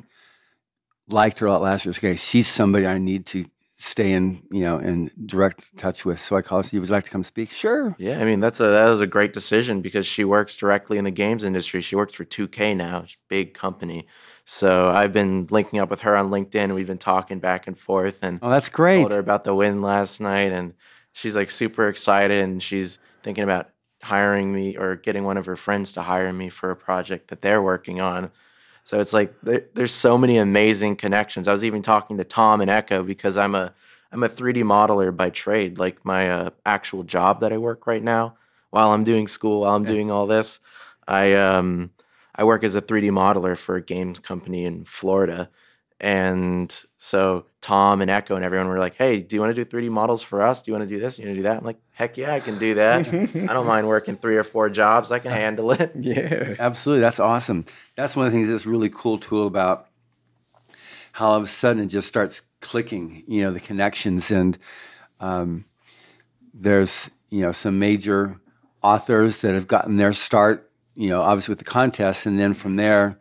[1.10, 1.92] liked her a lot last year.
[1.92, 3.46] Okay, she's somebody I need to
[3.84, 6.20] stay in you know in direct touch with.
[6.20, 6.72] So I called.
[6.72, 7.52] You would like to come speak?
[7.52, 7.96] Sure.
[8.00, 11.04] Yeah, I mean that's a that was a great decision because she works directly in
[11.04, 11.82] the games industry.
[11.82, 14.08] She works for 2K now, big company.
[14.46, 16.74] So I've been linking up with her on LinkedIn.
[16.74, 19.02] We've been talking back and forth, and oh, that's great.
[19.02, 20.74] Told her about the win last night, and
[21.12, 23.70] she's like super excited, and she's thinking about
[24.02, 27.42] hiring me or getting one of her friends to hire me for a project that
[27.42, 28.32] they're working on.
[28.84, 31.48] So it's like there, there's so many amazing connections.
[31.48, 33.74] I was even talking to Tom and Echo because I'm a
[34.12, 35.80] I'm a 3D modeler by trade.
[35.80, 38.36] Like my uh, actual job that I work right now,
[38.70, 40.60] while I'm doing school, while I'm doing all this,
[41.08, 41.92] I um
[42.36, 45.50] I work as a 3D modeler for a games company in Florida,
[46.00, 49.70] and so Tom and Echo and everyone were like, "Hey, do you want to do
[49.70, 50.62] 3D models for us?
[50.62, 51.16] Do you want to do this?
[51.16, 53.08] Do you want to do that?" I'm like, "Heck yeah, I can do that.
[53.50, 55.12] I don't mind working three or four jobs.
[55.12, 57.02] I can handle it." Yeah, absolutely.
[57.02, 57.66] That's awesome.
[57.96, 59.88] That's one of the things that's really cool tool about
[61.14, 63.24] how all of a sudden it just starts clicking.
[63.28, 64.58] You know, the connections and
[65.20, 65.66] um,
[66.54, 68.40] there's you know some major
[68.82, 70.70] authors that have gotten their start.
[70.96, 73.20] You know, obviously with the contest, and then from there,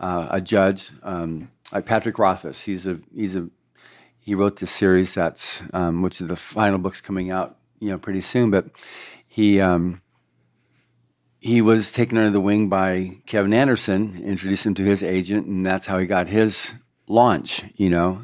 [0.00, 0.90] uh, a judge.
[1.02, 2.62] Um, like Patrick Rothfuss.
[2.62, 3.48] He's a he's a
[4.18, 7.98] he wrote this series that's um, which is the final book's coming out you know
[7.98, 8.50] pretty soon.
[8.50, 8.66] But
[9.26, 10.02] he um,
[11.38, 15.64] he was taken under the wing by Kevin Anderson, introduced him to his agent, and
[15.64, 16.72] that's how he got his
[17.06, 17.64] launch.
[17.76, 18.22] You know,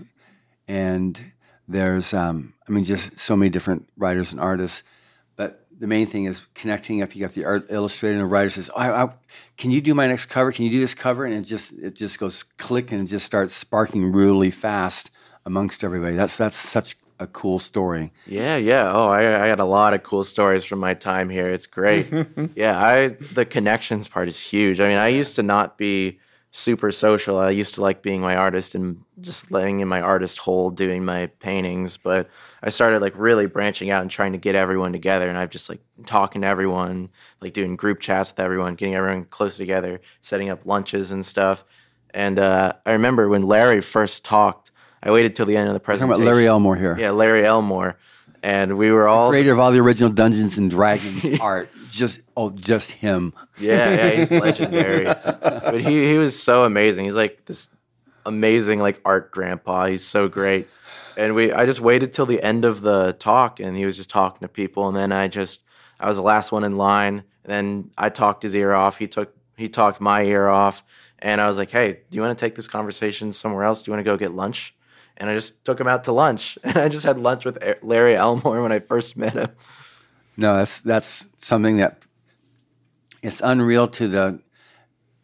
[0.66, 1.20] and
[1.68, 4.82] there's um, I mean just so many different writers and artists.
[5.82, 7.12] The main thing is connecting up.
[7.16, 9.08] You got the art illustrator and the writer says, I, I,
[9.56, 10.52] "Can you do my next cover?
[10.52, 13.26] Can you do this cover?" And it just it just goes click and it just
[13.26, 15.10] starts sparking really fast
[15.44, 16.14] amongst everybody.
[16.14, 18.12] That's that's such a cool story.
[18.26, 18.92] Yeah, yeah.
[18.92, 21.50] Oh, I, I had a lot of cool stories from my time here.
[21.50, 22.06] It's great.
[22.54, 24.78] yeah, I the connections part is huge.
[24.78, 26.20] I mean, I used to not be
[26.52, 27.38] super social.
[27.38, 31.02] I used to like being my artist and just laying in my artist hole doing
[31.02, 32.28] my paintings, but
[32.62, 35.70] I started like really branching out and trying to get everyone together and I've just
[35.70, 37.08] like talking to everyone,
[37.40, 41.64] like doing group chats with everyone, getting everyone close together, setting up lunches and stuff.
[42.10, 45.80] And uh, I remember when Larry first talked, I waited till the end of the
[45.80, 46.10] presentation.
[46.10, 46.96] Talking about Larry Elmore here.
[46.98, 47.96] Yeah, Larry Elmore.
[48.42, 51.70] And we were all creator of all the original Dungeons and Dragons art.
[51.90, 53.34] Just oh, just him.
[53.58, 55.04] Yeah, yeah, he's legendary.
[55.04, 57.04] but he he was so amazing.
[57.04, 57.68] He's like this
[58.26, 59.86] amazing like art grandpa.
[59.86, 60.68] He's so great.
[61.16, 64.10] And we I just waited till the end of the talk and he was just
[64.10, 65.62] talking to people and then I just
[66.00, 67.24] I was the last one in line.
[67.44, 68.98] And then I talked his ear off.
[68.98, 70.82] He took he talked my ear off.
[71.18, 73.82] And I was like, "Hey, do you want to take this conversation somewhere else?
[73.82, 74.74] Do you want to go get lunch?"
[75.16, 76.58] And I just took him out to lunch.
[76.64, 79.50] And I just had lunch with Larry Elmore when I first met him.
[80.36, 82.02] No, that's that's something that
[83.22, 84.40] it's unreal to the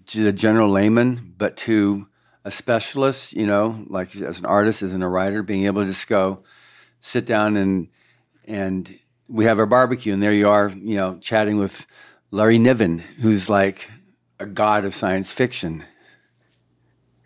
[0.06, 2.06] to the general layman, but to
[2.44, 5.88] a specialist, you know, like as an artist, as in a writer, being able to
[5.88, 6.42] just go
[7.00, 7.88] sit down and
[8.44, 8.98] and
[9.28, 11.86] we have our barbecue, and there you are, you know, chatting with
[12.30, 13.90] Larry Niven, who's like
[14.38, 15.84] a god of science fiction.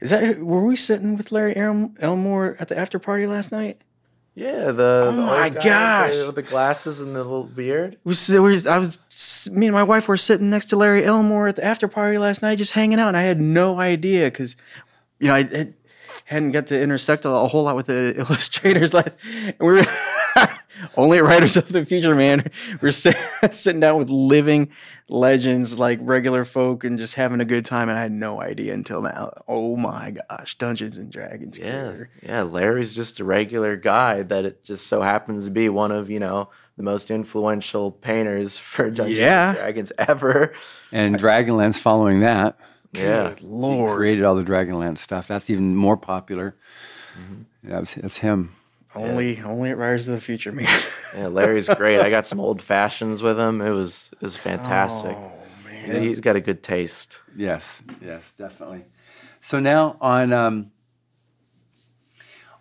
[0.02, 3.80] Is that were we sitting with Larry Elmore at the after party last night?
[4.34, 7.98] Yeah, the oh my gosh, with the glasses and the little beard.
[8.02, 8.98] We, we I was
[9.52, 12.42] me and my wife were sitting next to Larry Elmore at the after party last
[12.42, 14.56] night, just hanging out, and I had no idea because
[15.20, 15.68] you know I, I
[16.24, 18.92] hadn't got to intersect a, a, whole lot with the illustrators.
[18.92, 19.14] Like
[19.60, 19.82] we were
[20.96, 22.50] only writers of the future, man.
[22.80, 23.16] We're sit,
[23.50, 24.70] sitting down with living
[25.08, 27.88] legends, like regular folk, and just having a good time.
[27.88, 29.32] And I had no idea until now.
[29.48, 31.58] Oh my gosh, Dungeons and Dragons.
[31.58, 32.42] Yeah, yeah.
[32.42, 36.20] Larry's just a regular guy that it just so happens to be one of you
[36.20, 39.50] know the most influential painters for Dungeons yeah.
[39.50, 40.54] and Dragons ever.
[40.90, 42.58] And Dragonlance following that.
[42.92, 45.26] Yeah, Good Lord, he created all the Dragonlance stuff.
[45.26, 46.56] That's even more popular.
[47.18, 47.42] Mm-hmm.
[47.70, 48.54] That's, that's him.
[48.94, 49.46] Only yeah.
[49.46, 50.81] only at Writers of the Future, man.
[51.16, 52.00] yeah, Larry's great.
[52.00, 53.61] I got some old fashions with him.
[53.61, 55.16] It was it was fantastic.
[55.16, 55.33] Oh
[55.64, 57.22] man, he's got a good taste.
[57.37, 58.85] Yes, yes, definitely.
[59.40, 60.72] So now on um,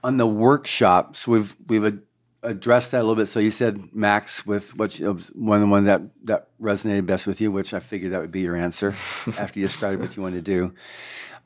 [0.03, 1.99] on the workshops, we've we've
[2.43, 3.27] addressed that a little bit.
[3.27, 4.93] So you said Max with what
[5.33, 8.31] one of the one that that resonated best with you, which I figured that would
[8.31, 8.89] be your answer
[9.37, 10.73] after you described what you wanted to do.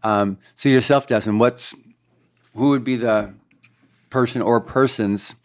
[0.04, 1.74] Um, so yourself, Desmond, what's
[2.54, 3.34] who would be the
[4.16, 5.36] person or persons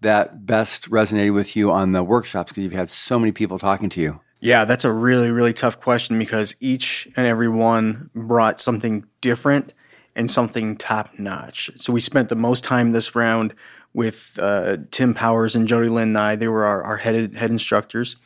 [0.00, 3.88] that best resonated with you on the workshops because you've had so many people talking
[3.88, 4.18] to you?
[4.40, 9.72] Yeah, that's a really, really tough question because each and every one brought something different
[10.16, 11.70] and something top notch.
[11.76, 13.54] So we spent the most time this round
[13.94, 18.16] with uh, Tim Powers and Jody Lynn Nye They were our, our head, head instructors.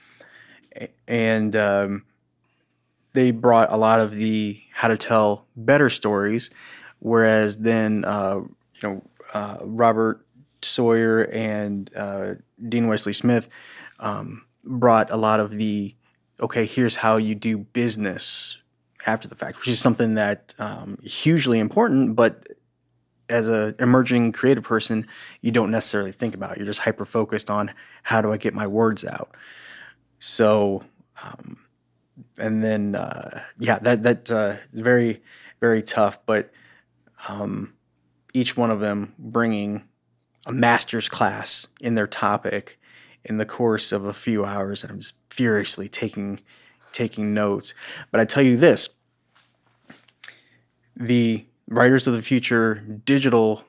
[1.06, 2.06] And um,
[3.12, 6.48] they brought a lot of the how to tell better stories.
[7.00, 8.40] Whereas then, uh,
[8.82, 9.02] you know,
[9.32, 10.26] uh, Robert
[10.62, 12.34] Sawyer and uh,
[12.68, 13.48] Dean Wesley Smith
[13.98, 15.94] um, brought a lot of the
[16.40, 18.56] okay, here's how you do business
[19.06, 22.48] after the fact, which is something that um, hugely important, but
[23.28, 25.06] as an emerging creative person,
[25.40, 26.56] you don't necessarily think about.
[26.56, 29.36] You're just hyper focused on how do I get my words out.
[30.18, 30.84] So,
[31.22, 31.58] um,
[32.38, 35.22] and then uh, yeah, that that uh, very
[35.60, 36.18] very tough.
[36.26, 36.50] But
[37.28, 37.72] um,
[38.32, 39.82] each one of them bringing
[40.46, 42.78] a master's class in their topic
[43.24, 46.40] in the course of a few hours, and I'm just furiously taking
[46.92, 47.74] taking notes.
[48.10, 48.88] But I tell you this:
[50.96, 53.64] the Writers of the Future digital,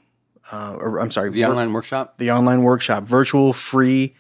[0.52, 4.16] uh, or I'm sorry, the online workshop, the online workshop, virtual, free.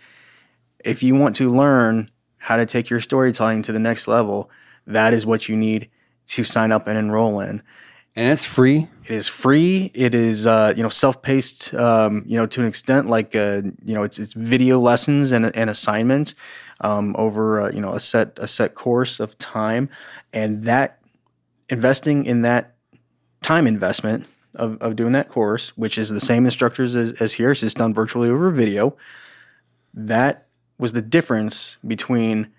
[0.85, 4.49] If you want to learn how to take your storytelling to the next level,
[4.85, 5.89] that is what you need
[6.27, 7.63] to sign up and enroll in
[8.15, 8.87] and it's free.
[9.05, 9.91] It is free.
[9.93, 11.73] It is uh, you know self-paced.
[11.73, 15.55] Um, you know to an extent, like uh, you know it's it's video lessons and,
[15.55, 16.35] and assignments
[16.81, 19.89] um, over uh, you know a set a set course of time,
[20.31, 20.99] and that
[21.69, 22.75] investing in that
[23.41, 27.51] time investment of, of doing that course, which is the same instructors as, as here,
[27.51, 28.95] it's just done virtually over video.
[29.93, 30.47] That
[30.77, 32.51] was the difference between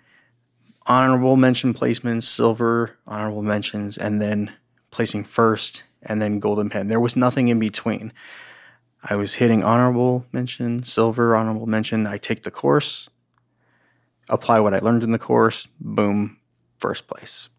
[0.85, 4.53] honorable mention placements, silver honorable mentions, and then
[4.95, 6.87] placing first, and then golden pen.
[6.87, 8.13] There was nothing in between.
[9.03, 12.07] I was hitting honorable mention, silver honorable mention.
[12.07, 13.09] I take the course,
[14.29, 15.67] apply what I learned in the course.
[15.81, 16.37] Boom,
[16.79, 17.49] first place.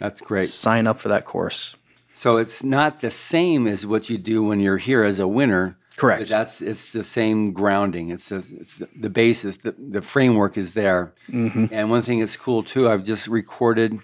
[0.00, 0.48] That's great.
[0.48, 1.76] Sign up for that course.
[2.12, 5.78] So it's not the same as what you do when you're here as a winner.
[5.96, 6.28] Correct.
[6.28, 8.10] That's it's the same grounding.
[8.10, 9.58] It's the, it's the, the basis.
[9.58, 11.14] The, the framework is there.
[11.30, 11.66] Mm-hmm.
[11.70, 12.90] And one thing that's cool too.
[12.90, 14.00] I've just recorded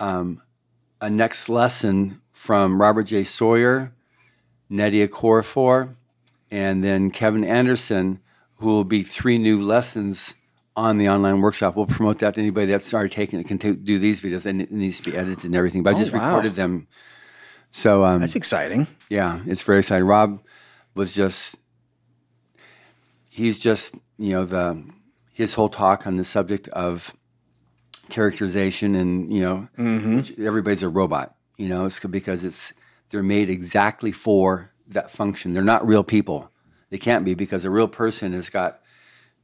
[0.00, 0.40] um,
[1.00, 3.24] a next lesson from Robert J.
[3.24, 3.92] Sawyer,
[4.70, 5.94] Nnedi Okorafor,
[6.50, 8.20] and then Kevin Anderson,
[8.56, 10.34] who will be three new lessons
[10.76, 11.76] on the online workshop.
[11.76, 14.62] We'll promote that to anybody that's already taken it can t- do these videos and
[14.62, 15.82] it needs to be edited and everything.
[15.82, 16.26] But I Oh, just wow.
[16.28, 16.86] recorded them.
[17.70, 18.86] So um, That's exciting.
[19.08, 20.06] yeah, it's very exciting.
[20.06, 20.40] Rob
[20.94, 21.56] was just
[23.28, 24.82] he's just, you know, the
[25.32, 27.14] his whole talk on the subject of
[28.10, 29.68] characterization and, you know,
[30.16, 32.72] which everybody's a robot, you know, it's because it's
[33.10, 35.52] they're made exactly for that function.
[35.52, 36.50] They're not real people.
[36.90, 38.80] They can't be because a real person has got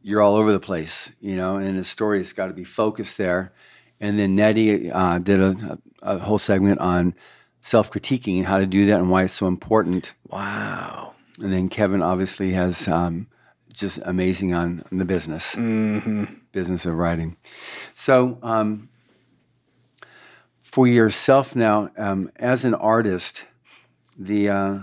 [0.03, 3.19] you're all over the place, you know, and his story has got to be focused
[3.19, 3.53] there.
[4.01, 7.15] And then Nnedi uh, did a, a whole segment on
[7.61, 10.13] self critiquing and how to do that and why it's so important.
[10.29, 11.15] Wow.
[11.41, 13.27] And then Kevin obviously has um,
[13.73, 15.57] just amazing on, on the business,
[16.57, 17.37] business of writing.
[17.95, 18.89] So, um,
[20.63, 23.45] for yourself now, um, as an artist,
[24.19, 24.79] the uh,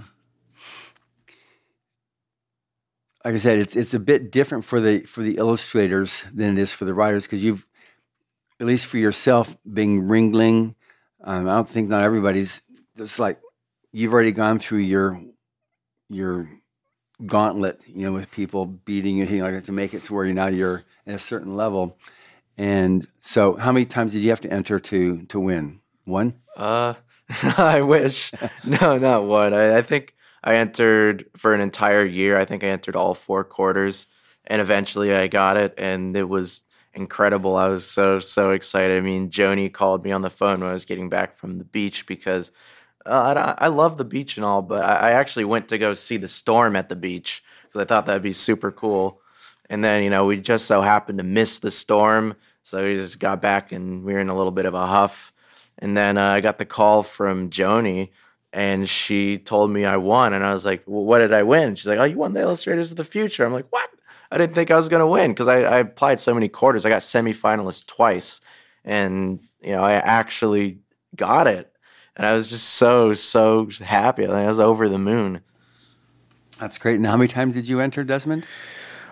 [3.25, 6.61] like I said, it's it's a bit different for the for the illustrators than it
[6.61, 7.65] is for the writers because you've,
[8.59, 10.75] at least for yourself, being Ringling.
[11.23, 12.61] Um, I don't think not everybody's.
[12.97, 13.39] It's like
[13.91, 15.19] you've already gone through your
[16.07, 16.49] your
[17.25, 20.33] gauntlet, you know, with people beating you, like that to make it to where you
[20.33, 21.97] now you're at a certain level.
[22.57, 25.79] And so, how many times did you have to enter to to win?
[26.05, 26.35] One.
[26.55, 26.93] Uh,
[27.57, 28.31] I wish.
[28.65, 29.53] no, not one.
[29.53, 32.37] I, I think I entered for an entire year.
[32.37, 34.05] I think I entered all four quarters,
[34.45, 37.55] and eventually I got it, and it was incredible.
[37.55, 38.97] I was so so excited.
[38.97, 41.63] I mean, Joni called me on the phone when I was getting back from the
[41.63, 42.51] beach because
[43.05, 45.93] uh, I, I love the beach and all, but I, I actually went to go
[45.93, 49.21] see the storm at the beach because I thought that'd be super cool.
[49.69, 53.19] And then you know we just so happened to miss the storm, so we just
[53.19, 55.33] got back and we were in a little bit of a huff.
[55.79, 58.09] And then uh, I got the call from Joni,
[58.51, 60.33] and she told me I won.
[60.33, 62.41] And I was like, well, "What did I win?" She's like, "Oh, you won the
[62.41, 63.89] Illustrators of the Future." I'm like, "What?"
[64.31, 66.85] I didn't think I was gonna win because I, I applied so many quarters.
[66.85, 68.41] I got semifinalist twice,
[68.85, 70.79] and you know I actually
[71.15, 71.72] got it,
[72.15, 74.25] and I was just so so happy.
[74.25, 75.41] I was over the moon.
[76.59, 76.95] That's great.
[76.95, 78.45] And how many times did you enter, Desmond?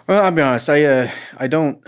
[0.08, 0.70] Well, I'll be honest.
[0.70, 1.86] I uh, I don't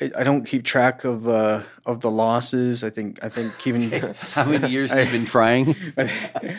[0.00, 2.82] I, I don't keep track of uh, of the losses.
[2.84, 5.70] I think I think keeping How many years have you been trying?
[5.96, 6.06] I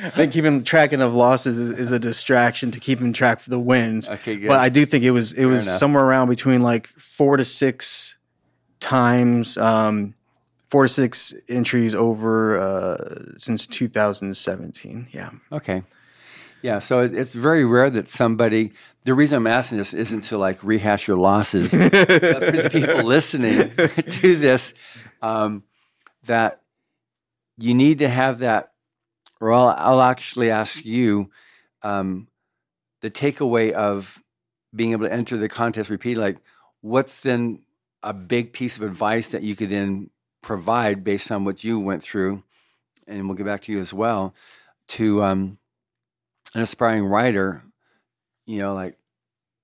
[0.10, 4.10] think keeping tracking of losses is, is a distraction to keeping track for the wins.
[4.10, 4.48] Okay, good.
[4.48, 5.80] But I do think it was it was enough.
[5.80, 8.16] somewhere around between like four to six
[8.80, 10.14] times, um,
[10.74, 15.08] four to six entries over uh, since 2017.
[15.12, 15.30] Yeah.
[15.52, 15.84] Okay.
[16.64, 18.74] Yeah, so it, it's very rare that somebody.
[19.04, 23.04] The reason I'm asking this isn't to like rehash your losses, but for the people
[23.04, 24.74] listening to this,
[25.22, 25.62] um,
[26.24, 26.62] that
[27.60, 28.72] you need to have that,
[29.40, 31.30] or I'll, I'll actually ask you
[31.84, 32.30] um,
[33.02, 34.20] the takeaway of
[34.76, 36.32] being able to enter the contest repeatedly.
[36.34, 36.42] Like,
[36.82, 37.60] what's then
[38.02, 40.10] a big piece of advice that you could then
[40.44, 42.44] provide based on what you went through,
[43.08, 44.36] and we'll get back to you as well,
[44.90, 45.58] to um,
[46.54, 47.64] an aspiring writer,
[48.46, 48.98] you know, like,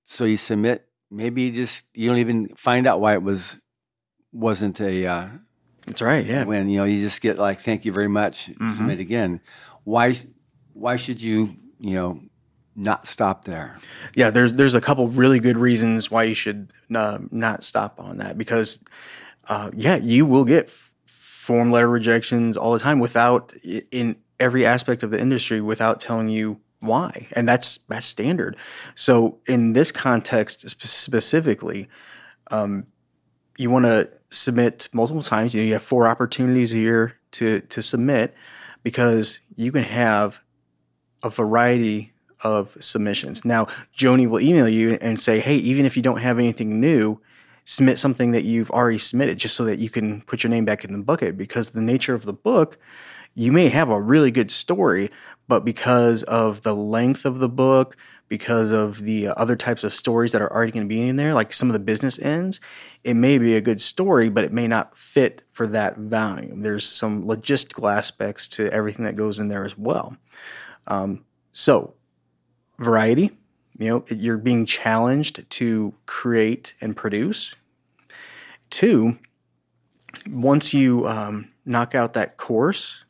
[0.04, 3.56] so you submit, maybe you just, you don't even find out why it was,
[4.32, 5.28] wasn't a uh,
[5.86, 6.24] That's right.
[6.24, 6.44] Yeah.
[6.44, 8.76] When, You know, you just get like, thank you very much, Mhm.
[8.76, 9.40] submit again.
[9.84, 10.14] Why,
[10.72, 12.20] why should you, you know,
[12.74, 13.78] not stop there?
[14.14, 18.18] yeah, there's there's a couple really good reasons why you should uh, not stop on
[18.18, 18.82] that because,
[19.48, 20.70] uh, yeah, you will get
[21.06, 23.52] form letter rejections all the time without
[23.90, 28.56] in every aspect of the industry without telling you why, and that's that's standard.
[28.94, 31.88] So in this context specifically,
[32.50, 32.86] um,
[33.58, 35.54] you want to submit multiple times.
[35.54, 38.34] You, know, you have four opportunities a year to to submit
[38.82, 40.40] because you can have
[41.22, 42.12] a variety
[42.42, 43.44] of submissions.
[43.44, 43.66] Now,
[43.96, 47.20] Joni will email you and say, "Hey, even if you don't have anything new,
[47.64, 50.84] submit something that you've already submitted, just so that you can put your name back
[50.84, 52.78] in the bucket." Because the nature of the book,
[53.34, 55.10] you may have a really good story,
[55.48, 57.96] but because of the length of the book,
[58.30, 61.16] because of the uh, other types of stories that are already going to be in
[61.16, 62.60] there, like some of the business ends,
[63.02, 66.62] it may be a good story, but it may not fit for that volume.
[66.62, 70.16] There's some logistical aspects to everything that goes in there as well.
[70.86, 71.94] Um, so,
[72.78, 73.32] variety,
[73.80, 77.56] you know, you're being challenged to create and produce.
[78.68, 79.18] two,
[80.28, 83.04] once you um, knock out that course,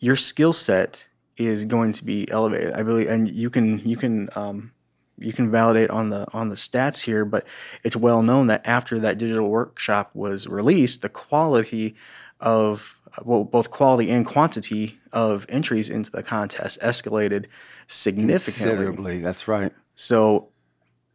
[0.00, 1.06] your skill set
[1.36, 2.72] is going to be elevated.
[2.74, 4.72] I believe, and you can you can um,
[5.18, 7.46] you can validate on the on the stats here, but
[7.84, 11.94] it's well known that after that digital workshop was released, the quality
[12.40, 17.46] of well, both quality and quantity of entries into the contest escalated
[17.86, 18.70] significantly.
[18.70, 19.72] Considerably, that's right.
[19.94, 20.48] So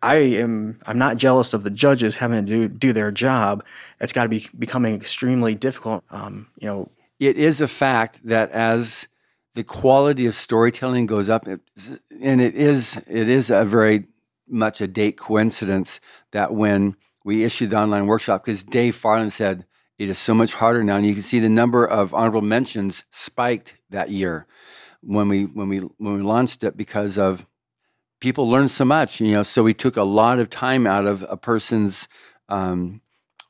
[0.01, 3.63] I am I'm not jealous of the judges having to do, do their job.
[3.99, 6.03] It's got to be becoming extremely difficult.
[6.11, 9.07] Um, you know, it is a fact that as
[9.55, 14.05] the quality of storytelling goes up, and it is it is a very
[14.47, 15.99] much a date coincidence
[16.31, 19.65] that when we issued the online workshop, because Dave Farland said
[19.97, 23.03] it is so much harder now, and you can see the number of honorable mentions
[23.11, 24.45] spiked that year
[25.01, 27.45] when we when we when we launched it because of
[28.19, 29.43] people learn so much, you know.
[29.43, 32.07] So we took a lot of time out of a person's
[32.49, 33.01] um,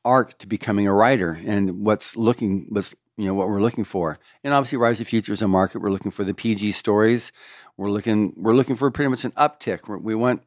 [0.03, 4.19] arc to becoming a writer, and what's looking was you know what we're looking for.
[4.43, 5.81] And obviously, Rise of Futures a market.
[5.81, 7.31] We're looking for the PG stories.
[7.77, 9.87] We're looking we're looking for pretty much an uptick.
[10.01, 10.43] We want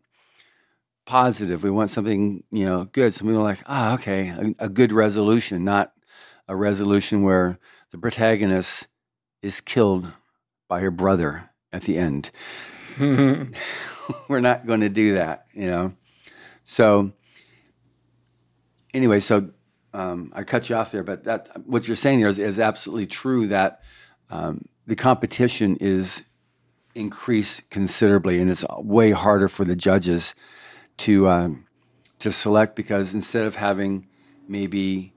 [1.08, 1.64] positive.
[1.64, 3.14] We want something you know good.
[3.14, 5.92] So we were like, ah, okay, a, a good resolution, not
[6.46, 7.58] a resolution where
[7.90, 8.86] the protagonist
[9.42, 10.12] is killed
[10.68, 12.30] by her brother at the end.
[14.28, 15.92] we're not going to do that, you know.
[16.64, 17.12] So
[18.92, 19.50] anyway, so
[19.94, 23.06] um, I cut you off there, but that what you're saying there is, is absolutely
[23.06, 23.48] true.
[23.48, 23.80] That
[24.30, 26.22] um, the competition is
[26.94, 30.34] increased considerably, and it's way harder for the judges
[30.98, 31.66] to um,
[32.18, 34.06] to select because instead of having
[34.46, 35.12] maybe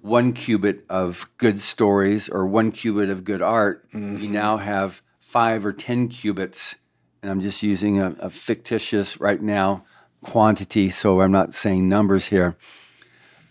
[0.00, 4.22] one cubit of good stories or one cubit of good art, mm-hmm.
[4.22, 6.74] you now have five or ten cubits.
[7.22, 9.84] And I'm just using a, a fictitious right now
[10.22, 12.56] quantity, so I'm not saying numbers here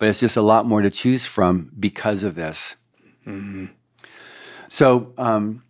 [0.01, 2.76] but it's just a lot more to choose from because of this.
[3.28, 3.65] Mm-hmm.
[4.67, 5.61] So, um,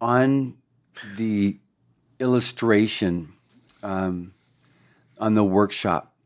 [0.00, 0.56] on
[1.18, 1.58] the
[2.18, 3.34] illustration,
[3.82, 4.32] um,
[5.20, 6.16] on the workshop,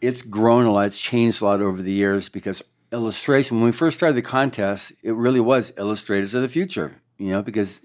[0.00, 2.62] it's grown a lot, it's changed a lot over the years because
[2.92, 7.30] illustration, when we first started the contest, it really was illustrators of the future, you
[7.30, 7.80] know, because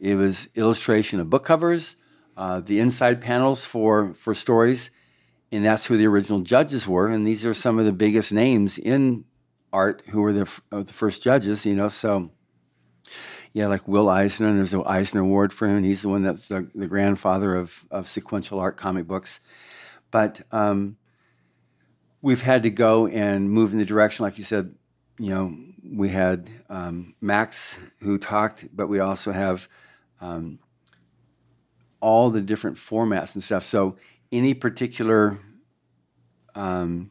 [0.00, 1.96] it was illustration of book covers,
[2.36, 4.90] uh, the inside panels for, for stories
[5.52, 7.08] and that's who the original judges were.
[7.08, 9.24] And these are some of the biggest names in
[9.72, 11.88] art who were the, uh, the first judges, you know.
[11.88, 12.30] So,
[13.52, 15.76] yeah, like Will Eisner, and there's an Eisner Award for him.
[15.76, 19.40] and He's the one that's the, the grandfather of, of sequential art comic books.
[20.10, 20.96] But um,
[22.22, 24.74] we've had to go and move in the direction, like you said,
[25.18, 29.68] you know, we had um, Max who talked, but we also have
[30.20, 30.58] um,
[32.00, 33.64] all the different formats and stuff.
[33.64, 33.96] So
[34.30, 35.38] any particular
[36.54, 37.10] um,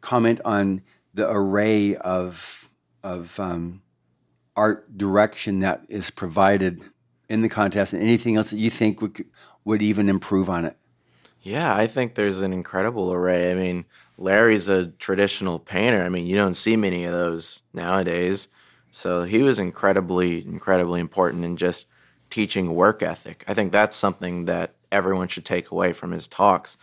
[0.00, 0.82] comment on
[1.12, 2.68] the array of
[3.02, 3.82] of um,
[4.60, 6.82] art direction that is provided
[7.30, 9.24] in the contest, and anything else that you think would
[9.64, 10.76] would even improve on it?
[11.40, 13.50] Yeah, I think there's an incredible array.
[13.50, 13.86] I mean,
[14.18, 16.02] Larry's a traditional painter.
[16.02, 18.48] I mean, you don't see many of those nowadays.
[18.90, 21.86] So he was incredibly, incredibly important in just
[22.28, 23.44] teaching work ethic.
[23.48, 26.76] I think that's something that everyone should take away from his talks.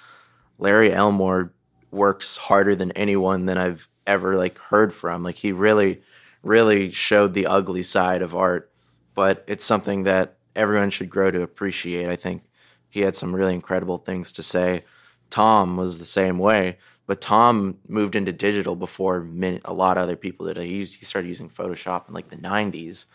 [0.58, 1.54] Larry Elmore
[1.92, 5.22] works harder than anyone that I've ever like heard from.
[5.22, 6.02] Like he really,
[6.44, 8.72] really showed the ugly side of art,
[9.16, 12.10] but it's something that everyone should grow to appreciate.
[12.10, 12.44] I think
[12.90, 14.84] he had some really incredible things to say.
[15.30, 20.04] Tom was the same way, but Tom moved into digital before many, a lot of
[20.04, 20.58] other people did.
[20.58, 23.06] He, he started using Photoshop in like the 90s.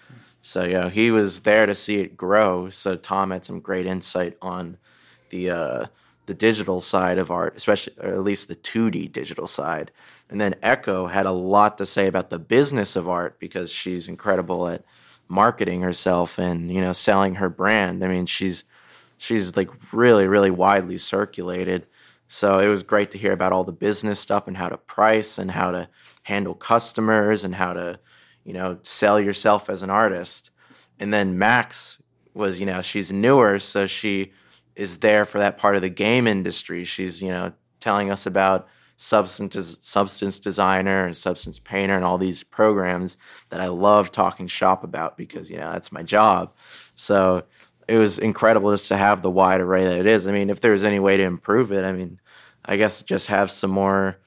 [0.40, 2.68] So, you know, he was there to see it grow.
[2.68, 4.76] So Tom had some great insight on
[5.30, 5.86] the uh,
[6.26, 9.90] the digital side of art, especially or at least the 2D digital side.
[10.28, 14.08] And then Echo had a lot to say about the business of art because she's
[14.08, 14.84] incredible at
[15.28, 18.04] marketing herself and you know selling her brand.
[18.04, 18.64] I mean, she's
[19.18, 21.86] she's like really really widely circulated.
[22.28, 25.36] So it was great to hear about all the business stuff and how to price
[25.36, 25.88] and how to
[26.22, 27.98] handle customers and how to
[28.44, 30.50] you know sell yourself as an artist.
[30.98, 31.98] And then Max
[32.32, 34.32] was you know she's newer, so she
[34.76, 36.84] is there for that part of the game industry.
[36.84, 42.42] She's, you know, telling us about substance substance designer and substance painter and all these
[42.42, 43.16] programs
[43.48, 46.54] that I love talking shop about because, you know, that's my job.
[46.94, 47.44] So
[47.88, 50.26] it was incredible just to have the wide array that it is.
[50.26, 52.20] I mean, if there's any way to improve it, I mean,
[52.64, 54.18] I guess just have some more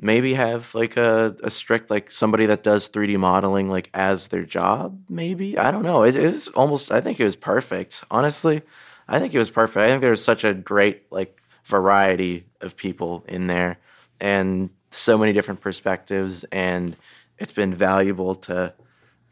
[0.00, 4.44] maybe have like a, a strict like somebody that does 3d modeling like as their
[4.44, 8.62] job maybe i don't know it, it was almost i think it was perfect honestly
[9.10, 9.78] I think it was perfect.
[9.82, 13.78] I think there was such a great like variety of people in there
[14.20, 16.96] and so many different perspectives, and
[17.38, 18.72] it's been valuable to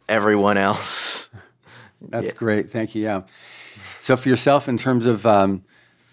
[0.08, 1.30] everyone else.
[2.00, 2.32] That's yeah.
[2.32, 2.72] great.
[2.72, 3.04] Thank you.
[3.04, 3.22] Yeah.
[4.00, 5.64] So, for yourself, in terms of um,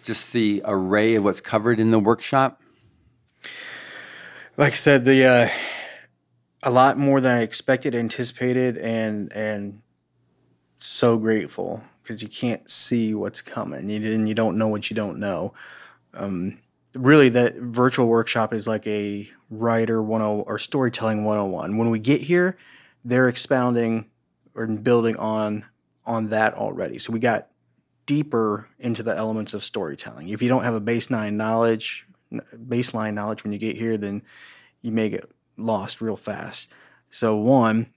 [0.03, 2.61] just the array of what's covered in the workshop,
[4.57, 5.49] like I said, the uh,
[6.63, 9.81] a lot more than I expected, anticipated, and and
[10.77, 15.17] so grateful because you can't see what's coming, and you don't know what you don't
[15.17, 15.53] know.
[16.13, 16.59] Um,
[16.93, 21.77] really, that virtual workshop is like a writer 10 or storytelling 101.
[21.77, 22.57] When we get here,
[23.03, 24.05] they're expounding
[24.53, 25.65] or building on
[26.05, 26.99] on that already.
[26.99, 27.47] So we got
[28.05, 30.29] deeper into the elements of storytelling.
[30.29, 34.21] If you don't have a baseline knowledge, baseline knowledge when you get here, then
[34.81, 36.69] you may get lost real fast.
[37.09, 37.87] So one,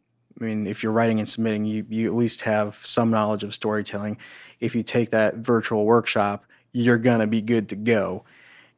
[0.40, 3.54] I mean, if you're writing and submitting, you you at least have some knowledge of
[3.54, 4.18] storytelling.
[4.60, 8.24] If you take that virtual workshop, you're gonna be good to go.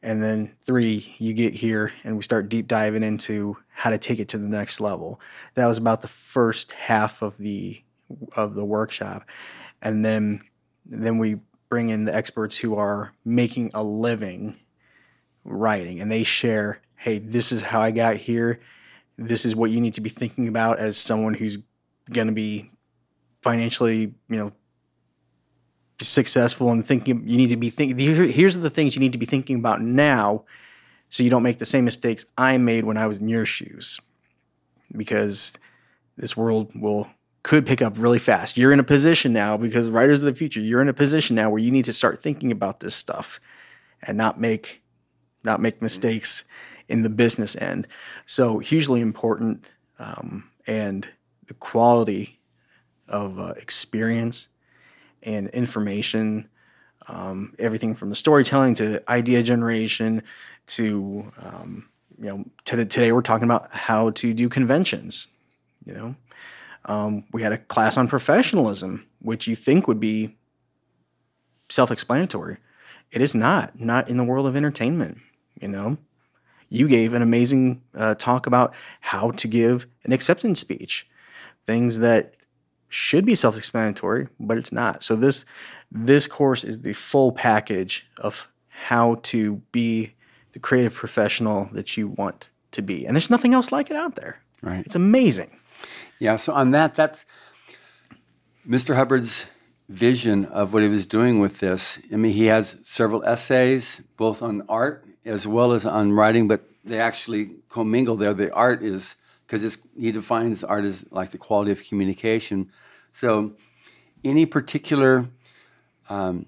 [0.03, 4.19] And then three, you get here and we start deep diving into how to take
[4.19, 5.21] it to the next level.
[5.55, 7.83] That was about the first half of the
[8.35, 9.29] of the workshop.
[9.83, 10.41] And then
[10.87, 14.57] then we bring in the experts who are making a living
[15.45, 18.61] writing and they share, hey, this is how I got here.
[19.21, 21.59] This is what you need to be thinking about as someone who's
[22.11, 22.71] going to be
[23.43, 24.53] financially, you know,
[26.01, 27.99] successful and thinking you need to be thinking
[28.31, 30.43] here's the things you need to be thinking about now
[31.11, 34.01] so you don't make the same mistakes I made when I was in your shoes
[34.97, 35.53] because
[36.16, 37.07] this world will
[37.43, 38.57] could pick up really fast.
[38.57, 41.51] You're in a position now because writers of the future, you're in a position now
[41.51, 43.41] where you need to start thinking about this stuff
[44.03, 44.83] and not make
[45.43, 46.45] not make mistakes
[46.91, 47.86] in the business end.
[48.26, 49.66] So hugely important
[49.99, 51.09] um, and
[51.47, 52.41] the quality
[53.09, 54.49] of uh, experience
[55.22, 56.49] and information,
[57.09, 60.22] um, everything from the storytelling to idea generation
[60.66, 61.88] to um,
[62.18, 65.26] you know today we're talking about how to do conventions.
[65.84, 66.14] You know,
[66.84, 70.36] um, we had a class on professionalism, which you think would be
[71.68, 72.59] self-explanatory.
[73.11, 73.80] It is not.
[73.80, 75.18] Not in the world of entertainment.
[75.61, 75.99] You know,
[76.71, 81.07] you gave an amazing uh, talk about how to give an acceptance speech,
[81.64, 82.35] things that
[82.89, 85.03] should be self-explanatory, but it's not.
[85.03, 85.45] So this
[85.93, 90.14] this course is the full package of how to be
[90.53, 93.05] the creative professional that you want to be.
[93.05, 94.41] And there's nothing else like it out there.
[94.62, 94.87] Right.
[94.87, 95.51] It's amazing.
[96.18, 97.27] Yeah, so on that that's
[98.66, 98.95] Mr.
[98.95, 99.47] Hubbard's
[99.89, 101.99] vision of what he was doing with this.
[102.12, 106.62] I mean, he has several essays both on art as well as on writing, but
[106.85, 108.35] they actually commingle there.
[108.35, 109.16] The art is
[109.47, 112.71] because he defines art as like the quality of communication.
[113.12, 113.53] So,
[114.25, 115.27] any particular
[116.09, 116.47] um,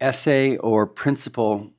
[0.00, 1.70] essay or principle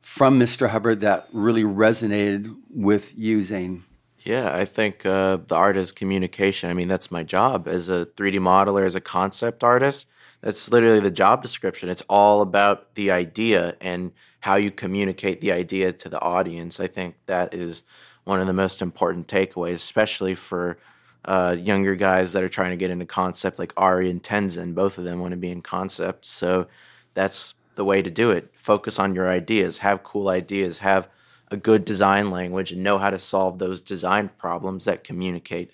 [0.00, 0.70] from Mr.
[0.70, 3.84] Hubbard that really resonated with you, Zane?
[4.20, 6.70] Yeah, I think uh, the art is communication.
[6.70, 10.06] I mean, that's my job as a 3D modeler, as a concept artist.
[10.40, 11.88] That's literally the job description.
[11.88, 16.80] It's all about the idea and how you communicate the idea to the audience.
[16.80, 17.82] I think that is
[18.24, 20.78] one of the most important takeaways, especially for
[21.24, 24.74] uh, younger guys that are trying to get into concept, like Ari and Tenzin.
[24.74, 26.24] Both of them want to be in concept.
[26.26, 26.68] So
[27.14, 28.50] that's the way to do it.
[28.54, 31.08] Focus on your ideas, have cool ideas, have
[31.50, 35.70] a good design language, and know how to solve those design problems that communicate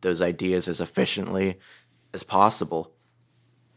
[0.00, 1.58] those ideas as efficiently
[2.14, 2.92] as possible.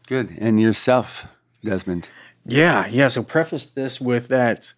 [0.06, 0.36] Good.
[0.38, 1.26] And yourself,
[1.64, 2.08] Desmond?
[2.44, 3.08] Yeah, yeah.
[3.08, 4.72] So preface this with that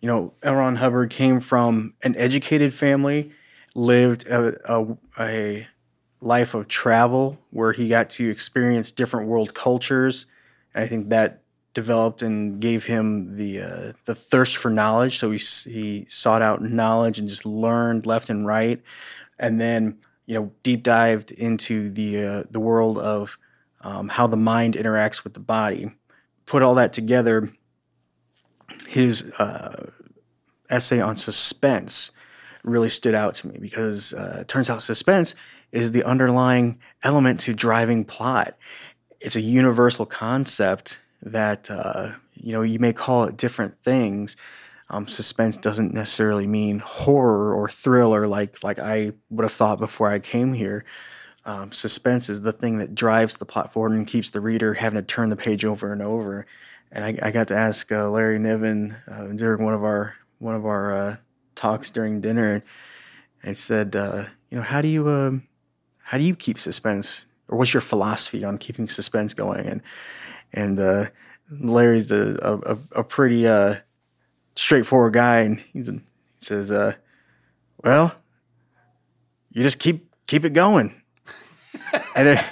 [0.00, 0.54] you know, L.
[0.54, 3.32] Ron Hubbard came from an educated family,
[3.74, 5.68] lived a, a, a,
[6.20, 10.26] life of travel where he got to experience different world cultures.
[10.74, 11.42] And I think that
[11.74, 15.18] developed and gave him the uh, the thirst for knowledge.
[15.18, 18.82] So he he sought out knowledge and just learned left and right,
[19.38, 23.38] and then you know deep dived into the uh, the world of
[23.82, 25.92] um, how the mind interacts with the body.
[26.48, 27.52] Put all that together
[28.88, 29.90] his uh,
[30.70, 32.10] essay on suspense
[32.64, 35.34] really stood out to me because uh, it turns out suspense
[35.72, 38.56] is the underlying element to driving plot.
[39.20, 44.36] It's a universal concept that uh, you know you may call it different things.
[44.90, 50.08] Um, suspense doesn't necessarily mean horror or thriller like like I would have thought before
[50.08, 50.84] I came here.
[51.48, 54.98] Um, suspense is the thing that drives the plot forward and keeps the reader having
[54.98, 56.46] to turn the page over and over
[56.90, 60.54] and I, I got to ask uh, Larry Niven uh, during one of our one
[60.54, 61.16] of our uh,
[61.54, 62.62] talks during dinner,
[63.42, 65.46] and said, uh, you know, how do you um,
[66.02, 69.66] how do you keep suspense, or what's your philosophy on keeping suspense going?
[69.66, 69.82] And
[70.52, 71.06] and uh,
[71.50, 73.76] Larry's a a, a pretty uh,
[74.54, 75.82] straightforward guy, and He
[76.38, 76.70] says,
[77.84, 78.14] "Well,
[79.52, 80.97] you just keep keep it going."
[82.14, 82.44] And, it,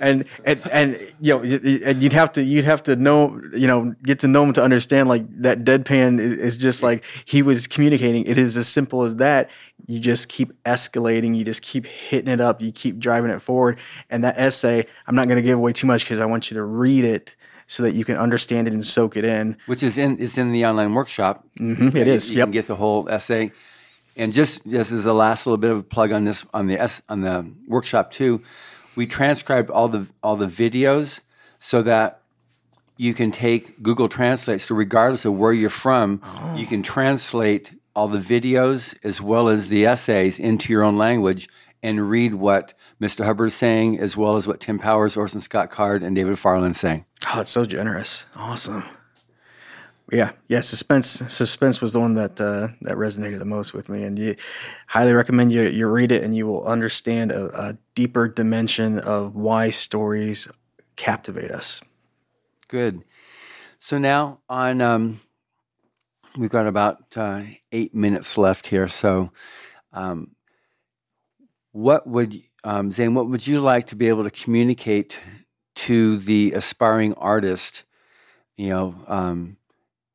[0.00, 3.94] and and and you know, and you'd have to you'd have to know you know
[4.02, 7.66] get to know him to understand like that deadpan is, is just like he was
[7.66, 8.24] communicating.
[8.24, 9.50] It is as simple as that.
[9.86, 11.36] You just keep escalating.
[11.36, 12.62] You just keep hitting it up.
[12.62, 13.78] You keep driving it forward.
[14.08, 16.56] And that essay, I'm not going to give away too much because I want you
[16.56, 17.34] to read it
[17.66, 19.56] so that you can understand it and soak it in.
[19.66, 21.46] Which is in is in the online workshop.
[21.58, 22.28] Mm-hmm, it is.
[22.30, 22.46] You yep.
[22.46, 23.52] can get the whole essay.
[24.16, 26.80] And just just as a last little bit of a plug on this on the
[26.80, 28.42] S, on the workshop too,
[28.96, 31.20] we transcribed all the all the videos
[31.58, 32.22] so that
[32.96, 34.60] you can take Google Translate.
[34.60, 36.20] So regardless of where you're from,
[36.56, 41.48] you can translate all the videos as well as the essays into your own language
[41.82, 43.24] and read what Mr.
[43.24, 46.76] Hubbard is saying, as well as what Tim Powers, Orson Scott Card, and David Farland
[46.76, 47.06] saying.
[47.32, 48.24] Oh, it's so generous.
[48.36, 48.84] Awesome.
[50.12, 50.60] Yeah, yeah.
[50.60, 54.34] Suspense, suspense was the one that uh, that resonated the most with me, and you
[54.88, 59.36] highly recommend you you read it, and you will understand a, a deeper dimension of
[59.36, 60.48] why stories
[60.96, 61.80] captivate us.
[62.66, 63.04] Good.
[63.78, 65.20] So now on, um,
[66.36, 68.88] we've got about uh, eight minutes left here.
[68.88, 69.30] So,
[69.92, 70.32] um,
[71.72, 73.14] what would um, Zane?
[73.14, 75.18] What would you like to be able to communicate
[75.76, 77.84] to the aspiring artist?
[78.56, 79.56] You know um,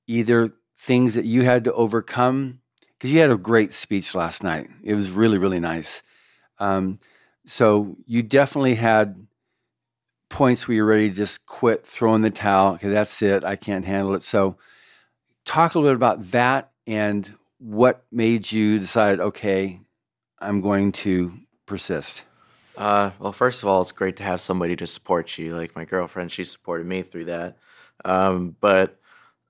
[0.08, 2.60] either things that you had to overcome
[2.98, 4.70] because you had a great speech last night.
[4.84, 6.02] It was really, really nice.
[6.60, 7.00] Um,
[7.46, 9.28] so you definitely had
[10.30, 12.74] points where you're ready to just quit, throw in the towel.
[12.76, 13.44] Okay, that's it.
[13.44, 14.24] I can't handle it.
[14.24, 14.58] So
[15.44, 19.80] talk a little bit about that and what made you decide, okay,
[20.40, 21.34] I'm going to
[21.66, 22.24] persist.
[22.78, 25.56] Uh, well, first of all, it's great to have somebody to support you.
[25.56, 27.58] Like my girlfriend, she supported me through that.
[28.04, 29.00] Um, but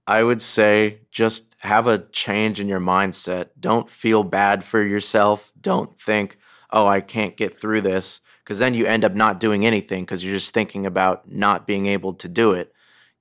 [0.08, 3.50] I would say just have a change in your mindset.
[3.60, 5.52] Don't feel bad for yourself.
[5.60, 6.38] Don't think,
[6.72, 8.22] oh, I can't get through this.
[8.44, 11.88] Because then you end up not doing anything because you're just thinking about not being
[11.88, 12.72] able to do it.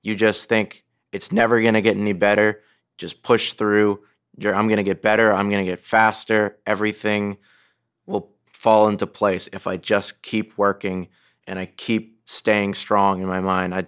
[0.03, 2.61] You just think it's never going to get any better.
[2.99, 4.01] Just push through.
[4.37, 5.33] You're, I'm going to get better.
[5.33, 6.59] I'm going to get faster.
[6.67, 7.37] Everything
[8.05, 11.07] will fall into place if I just keep working
[11.47, 13.73] and I keep staying strong in my mind.
[13.73, 13.87] I,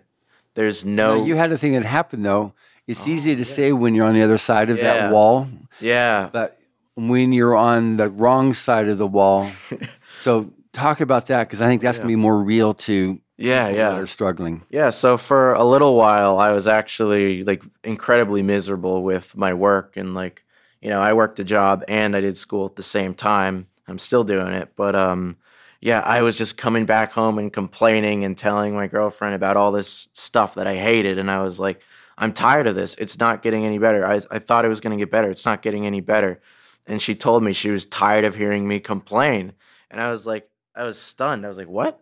[0.56, 1.24] there's no.
[1.24, 2.56] you had a thing that happened though
[2.88, 3.56] it's oh, easy to yeah.
[3.56, 4.84] say when you're on the other side of yeah.
[4.84, 5.48] that wall.
[5.80, 6.30] Yeah.
[6.32, 6.60] But
[6.96, 9.50] when you're on the wrong side of the wall,
[10.20, 12.04] so talk about that because I think that's yeah.
[12.04, 14.64] gonna be more real to yeah yeah that are struggling.
[14.70, 14.90] Yeah.
[14.90, 20.14] So for a little while, I was actually like incredibly miserable with my work and
[20.14, 20.44] like
[20.82, 23.68] you know I worked a job and I did school at the same time.
[23.88, 25.38] I'm still doing it, but um
[25.80, 29.72] yeah, I was just coming back home and complaining and telling my girlfriend about all
[29.72, 31.20] this stuff that I hated.
[31.20, 31.82] And I was like,
[32.18, 32.95] I'm tired of this.
[32.95, 34.05] It's not getting any better.
[34.05, 35.30] I, I thought it was going to get better.
[35.30, 36.41] It's not getting any better.
[36.88, 39.53] And she told me she was tired of hearing me complain.
[39.91, 41.45] And I was like, I was stunned.
[41.45, 42.01] I was like, what?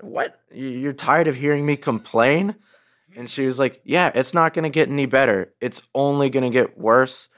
[0.00, 0.40] What?
[0.52, 2.54] You're tired of hearing me complain?
[3.16, 5.54] And she was like, yeah, it's not going to get any better.
[5.60, 7.28] It's only going to get worse.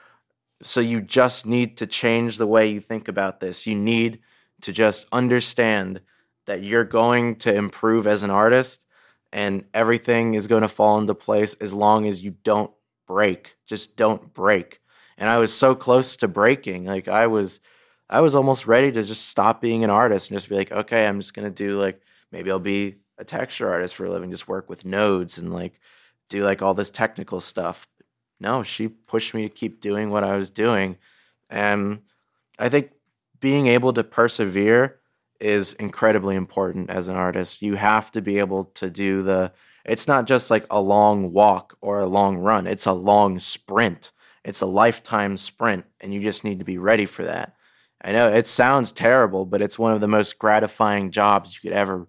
[0.63, 3.67] So you just need to change the way you think about this.
[3.67, 4.19] You need
[4.61, 6.01] to just understand
[6.45, 8.85] that you're going to improve as an artist
[9.31, 12.71] and everything is going to fall into place as long as you don't
[13.07, 13.55] break.
[13.65, 14.79] Just don't break.
[15.17, 16.85] And I was so close to breaking.
[16.85, 17.59] Like I was
[18.09, 21.05] I was almost ready to just stop being an artist and just be like, okay,
[21.05, 22.01] I'm just going to do like
[22.31, 25.79] maybe I'll be a texture artist for a living, just work with nodes and like
[26.29, 27.87] do like all this technical stuff.
[28.39, 30.97] No, she pushed me to keep doing what I was doing.
[31.49, 32.01] And
[32.59, 32.91] I think
[33.39, 34.99] being able to persevere
[35.39, 37.61] is incredibly important as an artist.
[37.61, 39.51] You have to be able to do the
[39.85, 42.67] it's not just like a long walk or a long run.
[42.67, 44.11] It's a long sprint.
[44.43, 47.55] It's a lifetime sprint and you just need to be ready for that.
[48.01, 51.77] I know it sounds terrible, but it's one of the most gratifying jobs you could
[51.77, 52.07] ever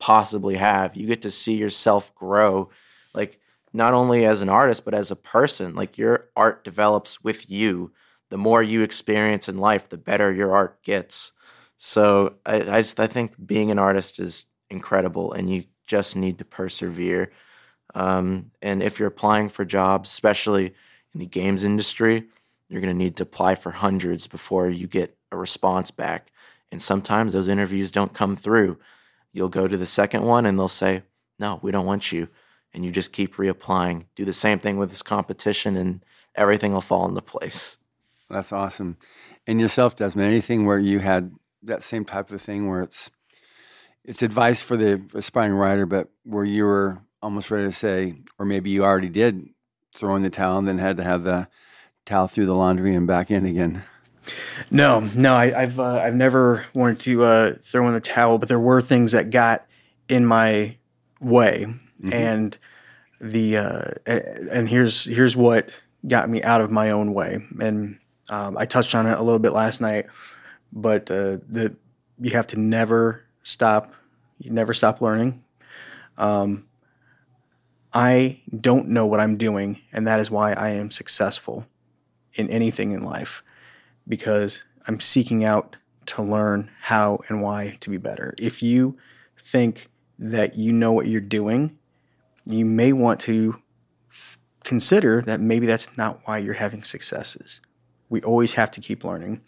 [0.00, 0.96] possibly have.
[0.96, 2.70] You get to see yourself grow
[3.14, 3.38] like
[3.72, 5.74] not only as an artist but as a person.
[5.74, 7.92] Like your art develops with you.
[8.30, 11.32] The more you experience in life, the better your art gets.
[11.78, 16.38] So I, I just I think being an artist is incredible, and you just need
[16.38, 17.32] to persevere.
[17.94, 20.66] Um, and if you're applying for jobs, especially
[21.14, 22.24] in the games industry,
[22.68, 26.30] you're going to need to apply for hundreds before you get a response back.
[26.70, 28.78] And sometimes those interviews don't come through.
[29.32, 31.02] You'll go to the second one and they'll say,
[31.38, 32.28] No, we don't want you.
[32.74, 34.04] And you just keep reapplying.
[34.14, 36.04] Do the same thing with this competition and
[36.34, 37.78] everything will fall into place.
[38.28, 38.98] That's awesome.
[39.46, 41.32] And yourself, Desmond, anything where you had
[41.62, 43.10] that same type of thing where it's
[44.04, 48.46] it's advice for the aspiring writer, but where you were almost ready to say, or
[48.46, 49.48] maybe you already did
[49.94, 51.48] throw in the towel and then had to have the
[52.06, 53.82] towel through the laundry and back in again.
[54.70, 58.48] No, no, I, have uh, I've never wanted to uh, throw in the towel, but
[58.48, 59.66] there were things that got
[60.08, 60.76] in my
[61.20, 62.12] way, mm-hmm.
[62.12, 62.58] and
[63.20, 65.70] the uh, and here's here's what
[66.06, 67.98] got me out of my own way, and
[68.28, 70.06] um, I touched on it a little bit last night,
[70.72, 71.74] but uh, the
[72.20, 73.94] you have to never stop,
[74.38, 75.42] you never stop learning.
[76.16, 76.66] Um,
[77.92, 81.66] I don't know what I'm doing, and that is why I am successful
[82.34, 83.42] in anything in life
[84.06, 88.34] because I'm seeking out to learn how and why to be better.
[88.38, 88.96] If you
[89.44, 89.88] think
[90.18, 91.78] that you know what you're doing,
[92.46, 93.62] you may want to
[94.64, 97.60] consider that maybe that's not why you're having successes.
[98.08, 99.40] We always have to keep learning.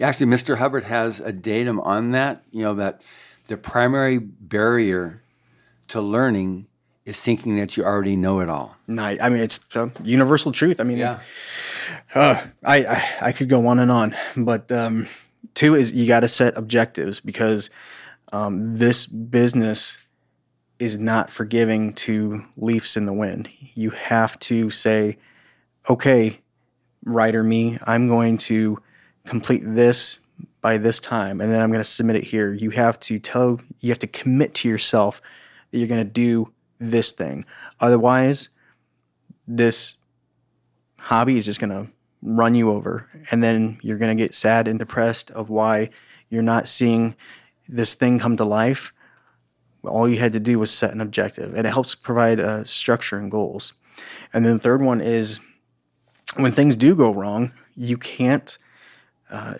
[0.00, 0.56] Actually, Mr.
[0.56, 3.02] Hubbard has a datum on that, you know, that
[3.48, 5.22] the primary barrier
[5.88, 6.66] to learning
[7.04, 8.76] is thinking that you already know it all.
[8.86, 10.80] No, I mean it's a universal truth.
[10.80, 11.20] I mean, yeah.
[12.14, 15.08] Uh, I, I, I could go on and on, but um,
[15.54, 17.70] two is you got to set objectives because
[18.32, 19.98] um, this business
[20.78, 23.48] is not forgiving to leafs in the wind.
[23.74, 25.18] You have to say,
[25.88, 26.40] okay,
[27.04, 28.80] writer me, I'm going to
[29.24, 30.18] complete this
[30.60, 32.54] by this time, and then I'm going to submit it here.
[32.54, 35.20] You have to tell, you have to commit to yourself
[35.70, 37.44] that you're going to do this thing.
[37.80, 38.48] Otherwise,
[39.46, 39.96] this
[40.98, 41.92] hobby is just going to
[42.22, 43.08] run you over.
[43.30, 45.90] And then you're going to get sad and depressed of why
[46.30, 47.16] you're not seeing
[47.68, 48.92] this thing come to life.
[49.82, 53.18] All you had to do was set an objective, and it helps provide a structure
[53.18, 53.72] and goals.
[54.32, 55.40] And then the third one is
[56.36, 58.56] when things do go wrong, you can't.
[59.32, 59.54] Uh,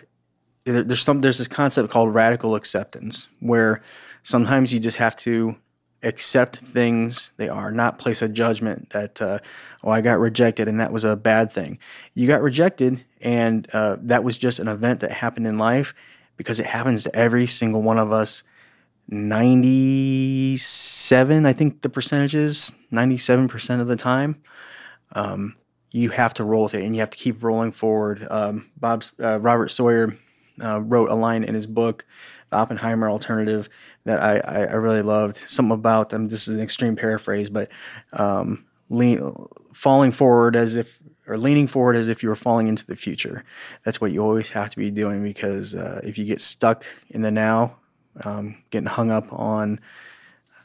[0.65, 3.81] there's some there's this concept called radical acceptance where
[4.23, 5.57] sometimes you just have to
[6.03, 9.39] accept things they are, not place a judgment that, uh,
[9.83, 11.79] oh, I got rejected and that was a bad thing.
[12.13, 15.95] You got rejected and uh, that was just an event that happened in life
[16.37, 18.43] because it happens to every single one of us.
[19.07, 24.41] 97, I think the percentage is 97% of the time.
[25.13, 25.55] Um,
[25.93, 28.27] you have to roll with it and you have to keep rolling forward.
[28.29, 30.17] Um, Bob, uh, Robert Sawyer
[30.61, 32.05] uh, wrote a line in his book
[32.49, 33.69] the Oppenheimer alternative
[34.05, 35.37] that I, I, I really loved.
[35.37, 36.29] Something about them.
[36.29, 37.69] This is an extreme paraphrase, but
[38.13, 39.35] um, lean,
[39.73, 43.45] falling forward as if or leaning forward as if you were falling into the future.
[43.83, 47.21] That's what you always have to be doing because uh, if you get stuck in
[47.21, 47.77] the now,
[48.23, 49.79] um, getting hung up on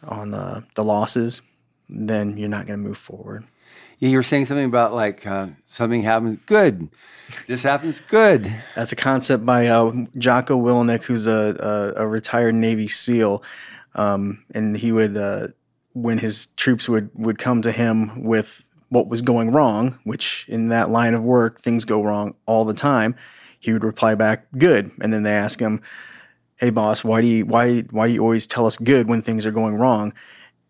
[0.05, 1.43] on uh, the losses,
[1.89, 3.45] then you're not going to move forward.
[3.99, 6.39] You were saying something about like uh, something happens.
[6.47, 6.89] Good,
[7.47, 8.01] this happens.
[8.01, 8.55] Good.
[8.77, 13.43] That's a concept by uh, Jocko Willink, who's a, a, a retired Navy SEAL,
[13.95, 15.49] um, and he would uh,
[15.95, 20.69] when his troops would would come to him with what was going wrong, which in
[20.69, 23.17] that line of work things go wrong all the time.
[23.59, 25.83] He would reply back, "Good," and then they ask him,
[26.57, 29.45] "Hey, boss, why do you why why do you always tell us good when things
[29.45, 30.13] are going wrong?"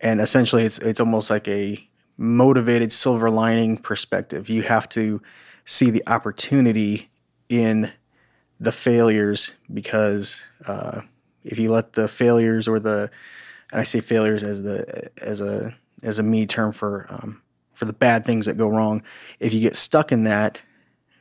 [0.01, 1.88] And essentially, it's it's almost like a
[2.19, 4.51] motivated silver lining perspective.
[4.51, 5.23] You have to
[5.65, 7.09] see the opportunity
[7.49, 7.93] in
[8.61, 11.03] the failures because uh,
[11.45, 13.11] if you let the failures or the
[13.71, 17.43] and I say failures as the as a as a me term for um,
[17.73, 19.03] for the bad things that go wrong.
[19.39, 20.63] If you get stuck in that,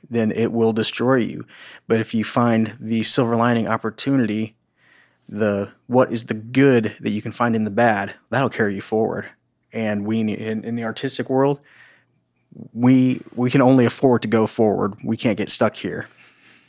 [0.10, 1.46] then it will destroy you.
[1.88, 4.56] But if you find the silver lining opportunity,
[5.30, 8.82] the what is the good that you can find in the bad, that'll carry you
[8.82, 9.28] forward
[9.74, 11.60] and we in, in the artistic world
[12.74, 14.96] we we can only afford to go forward.
[15.04, 16.08] We can't get stuck here.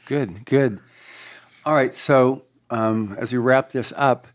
[0.07, 0.81] Good good.
[1.65, 4.27] All right so um, as we wrap this up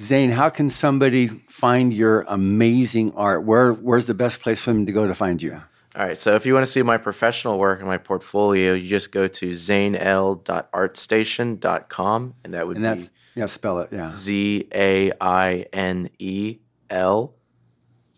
[0.00, 3.44] zane how can somebody find your amazing art?
[3.44, 5.60] Where where's the best place for them to go to find you?
[5.96, 8.88] All right, so if you want to see my professional work and my portfolio, you
[8.88, 14.08] just go to zainel.artstation.com, and that would and that's, be yeah, spell it, yeah.
[14.12, 16.58] Z A I N E
[16.90, 17.34] L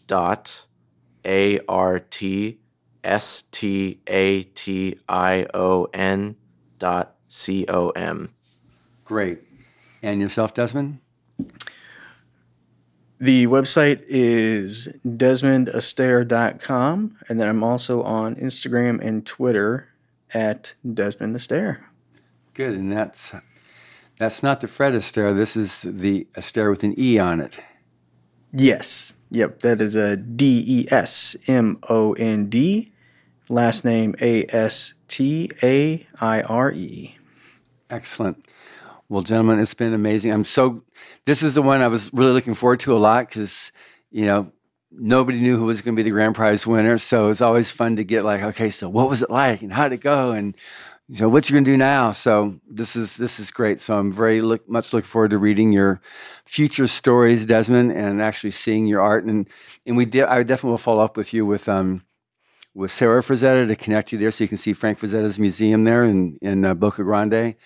[0.07, 0.67] dot
[1.25, 2.59] A R T
[3.03, 6.37] S T A T I O N
[6.79, 8.35] dot C O M.
[9.05, 9.41] Great.
[10.03, 10.99] And yourself, Desmond?
[13.19, 17.17] The website is desmondastaire.com.
[17.29, 19.89] And then I'm also on Instagram and Twitter
[20.33, 21.81] at Desmond Astaire.
[22.55, 22.73] Good.
[22.75, 23.35] And that's
[24.19, 25.37] that's not the Fred Astaire.
[25.37, 27.59] This is the Astaire with an E on it.
[28.53, 29.13] Yes.
[29.31, 29.61] Yep.
[29.61, 32.93] That is a D E S M O N D.
[33.49, 37.17] Last name A S T A I R E.
[37.91, 38.45] Excellent.
[39.09, 40.33] Well, gentlemen, it's been amazing.
[40.33, 40.83] I'm so.
[41.25, 43.73] This is the one I was really looking forward to a lot because,
[44.11, 44.53] you know,
[44.91, 46.99] nobody knew who was going to be the grand prize winner.
[46.99, 49.93] So it's always fun to get like, okay, so what was it like and how'd
[49.93, 50.33] it go?
[50.33, 50.57] And
[51.15, 52.13] so what's you going to do now?
[52.13, 53.81] So this is this is great.
[53.81, 56.01] So I'm very look, much looking forward to reading your
[56.45, 59.25] future stories, Desmond, and actually seeing your art.
[59.25, 59.49] And
[59.87, 60.25] and we did.
[60.25, 62.05] I definitely will follow up with you with um
[62.75, 66.05] with Sarah Frazetta to connect you there, so you can see Frank Frazetta's museum there
[66.05, 67.57] in in uh, Boca Grande.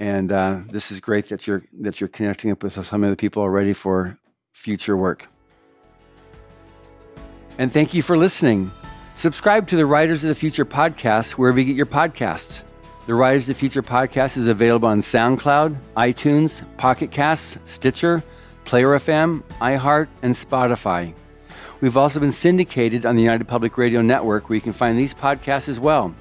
[0.00, 3.16] And uh, this is great that you're that you're connecting up with some of the
[3.16, 4.18] people already for
[4.52, 5.28] future work.
[7.58, 8.70] And thank you for listening.
[9.14, 12.62] Subscribe to the Writers of the Future podcast wherever you get your podcasts.
[13.08, 18.22] The Writers of the Future podcast is available on SoundCloud, iTunes, Pocket Casts, Stitcher,
[18.66, 21.14] Player FM, iHeart, and Spotify.
[21.80, 25.14] We've also been syndicated on the United Public Radio Network, where you can find these
[25.14, 26.14] podcasts as well.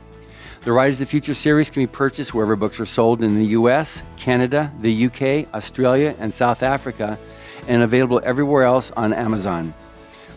[0.61, 3.47] The Writers of the Future series can be purchased wherever books are sold in the
[3.47, 7.19] US, Canada, the UK, Australia, and South Africa,
[7.67, 9.73] and available everywhere else on Amazon.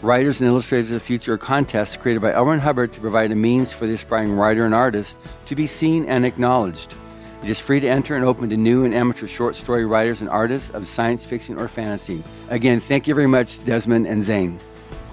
[0.02, 2.46] Writers and Illustrators of the Future contests created by L.
[2.46, 6.06] Ron Hubbard to provide a means for the aspiring writer and artist to be seen
[6.06, 6.94] and acknowledged.
[7.42, 10.30] It is free to enter and open to new and amateur short story writers and
[10.30, 12.22] artists of science fiction or fantasy.
[12.48, 14.58] Again, thank you very much, Desmond and Zane.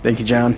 [0.04, 0.58] Thank you, John.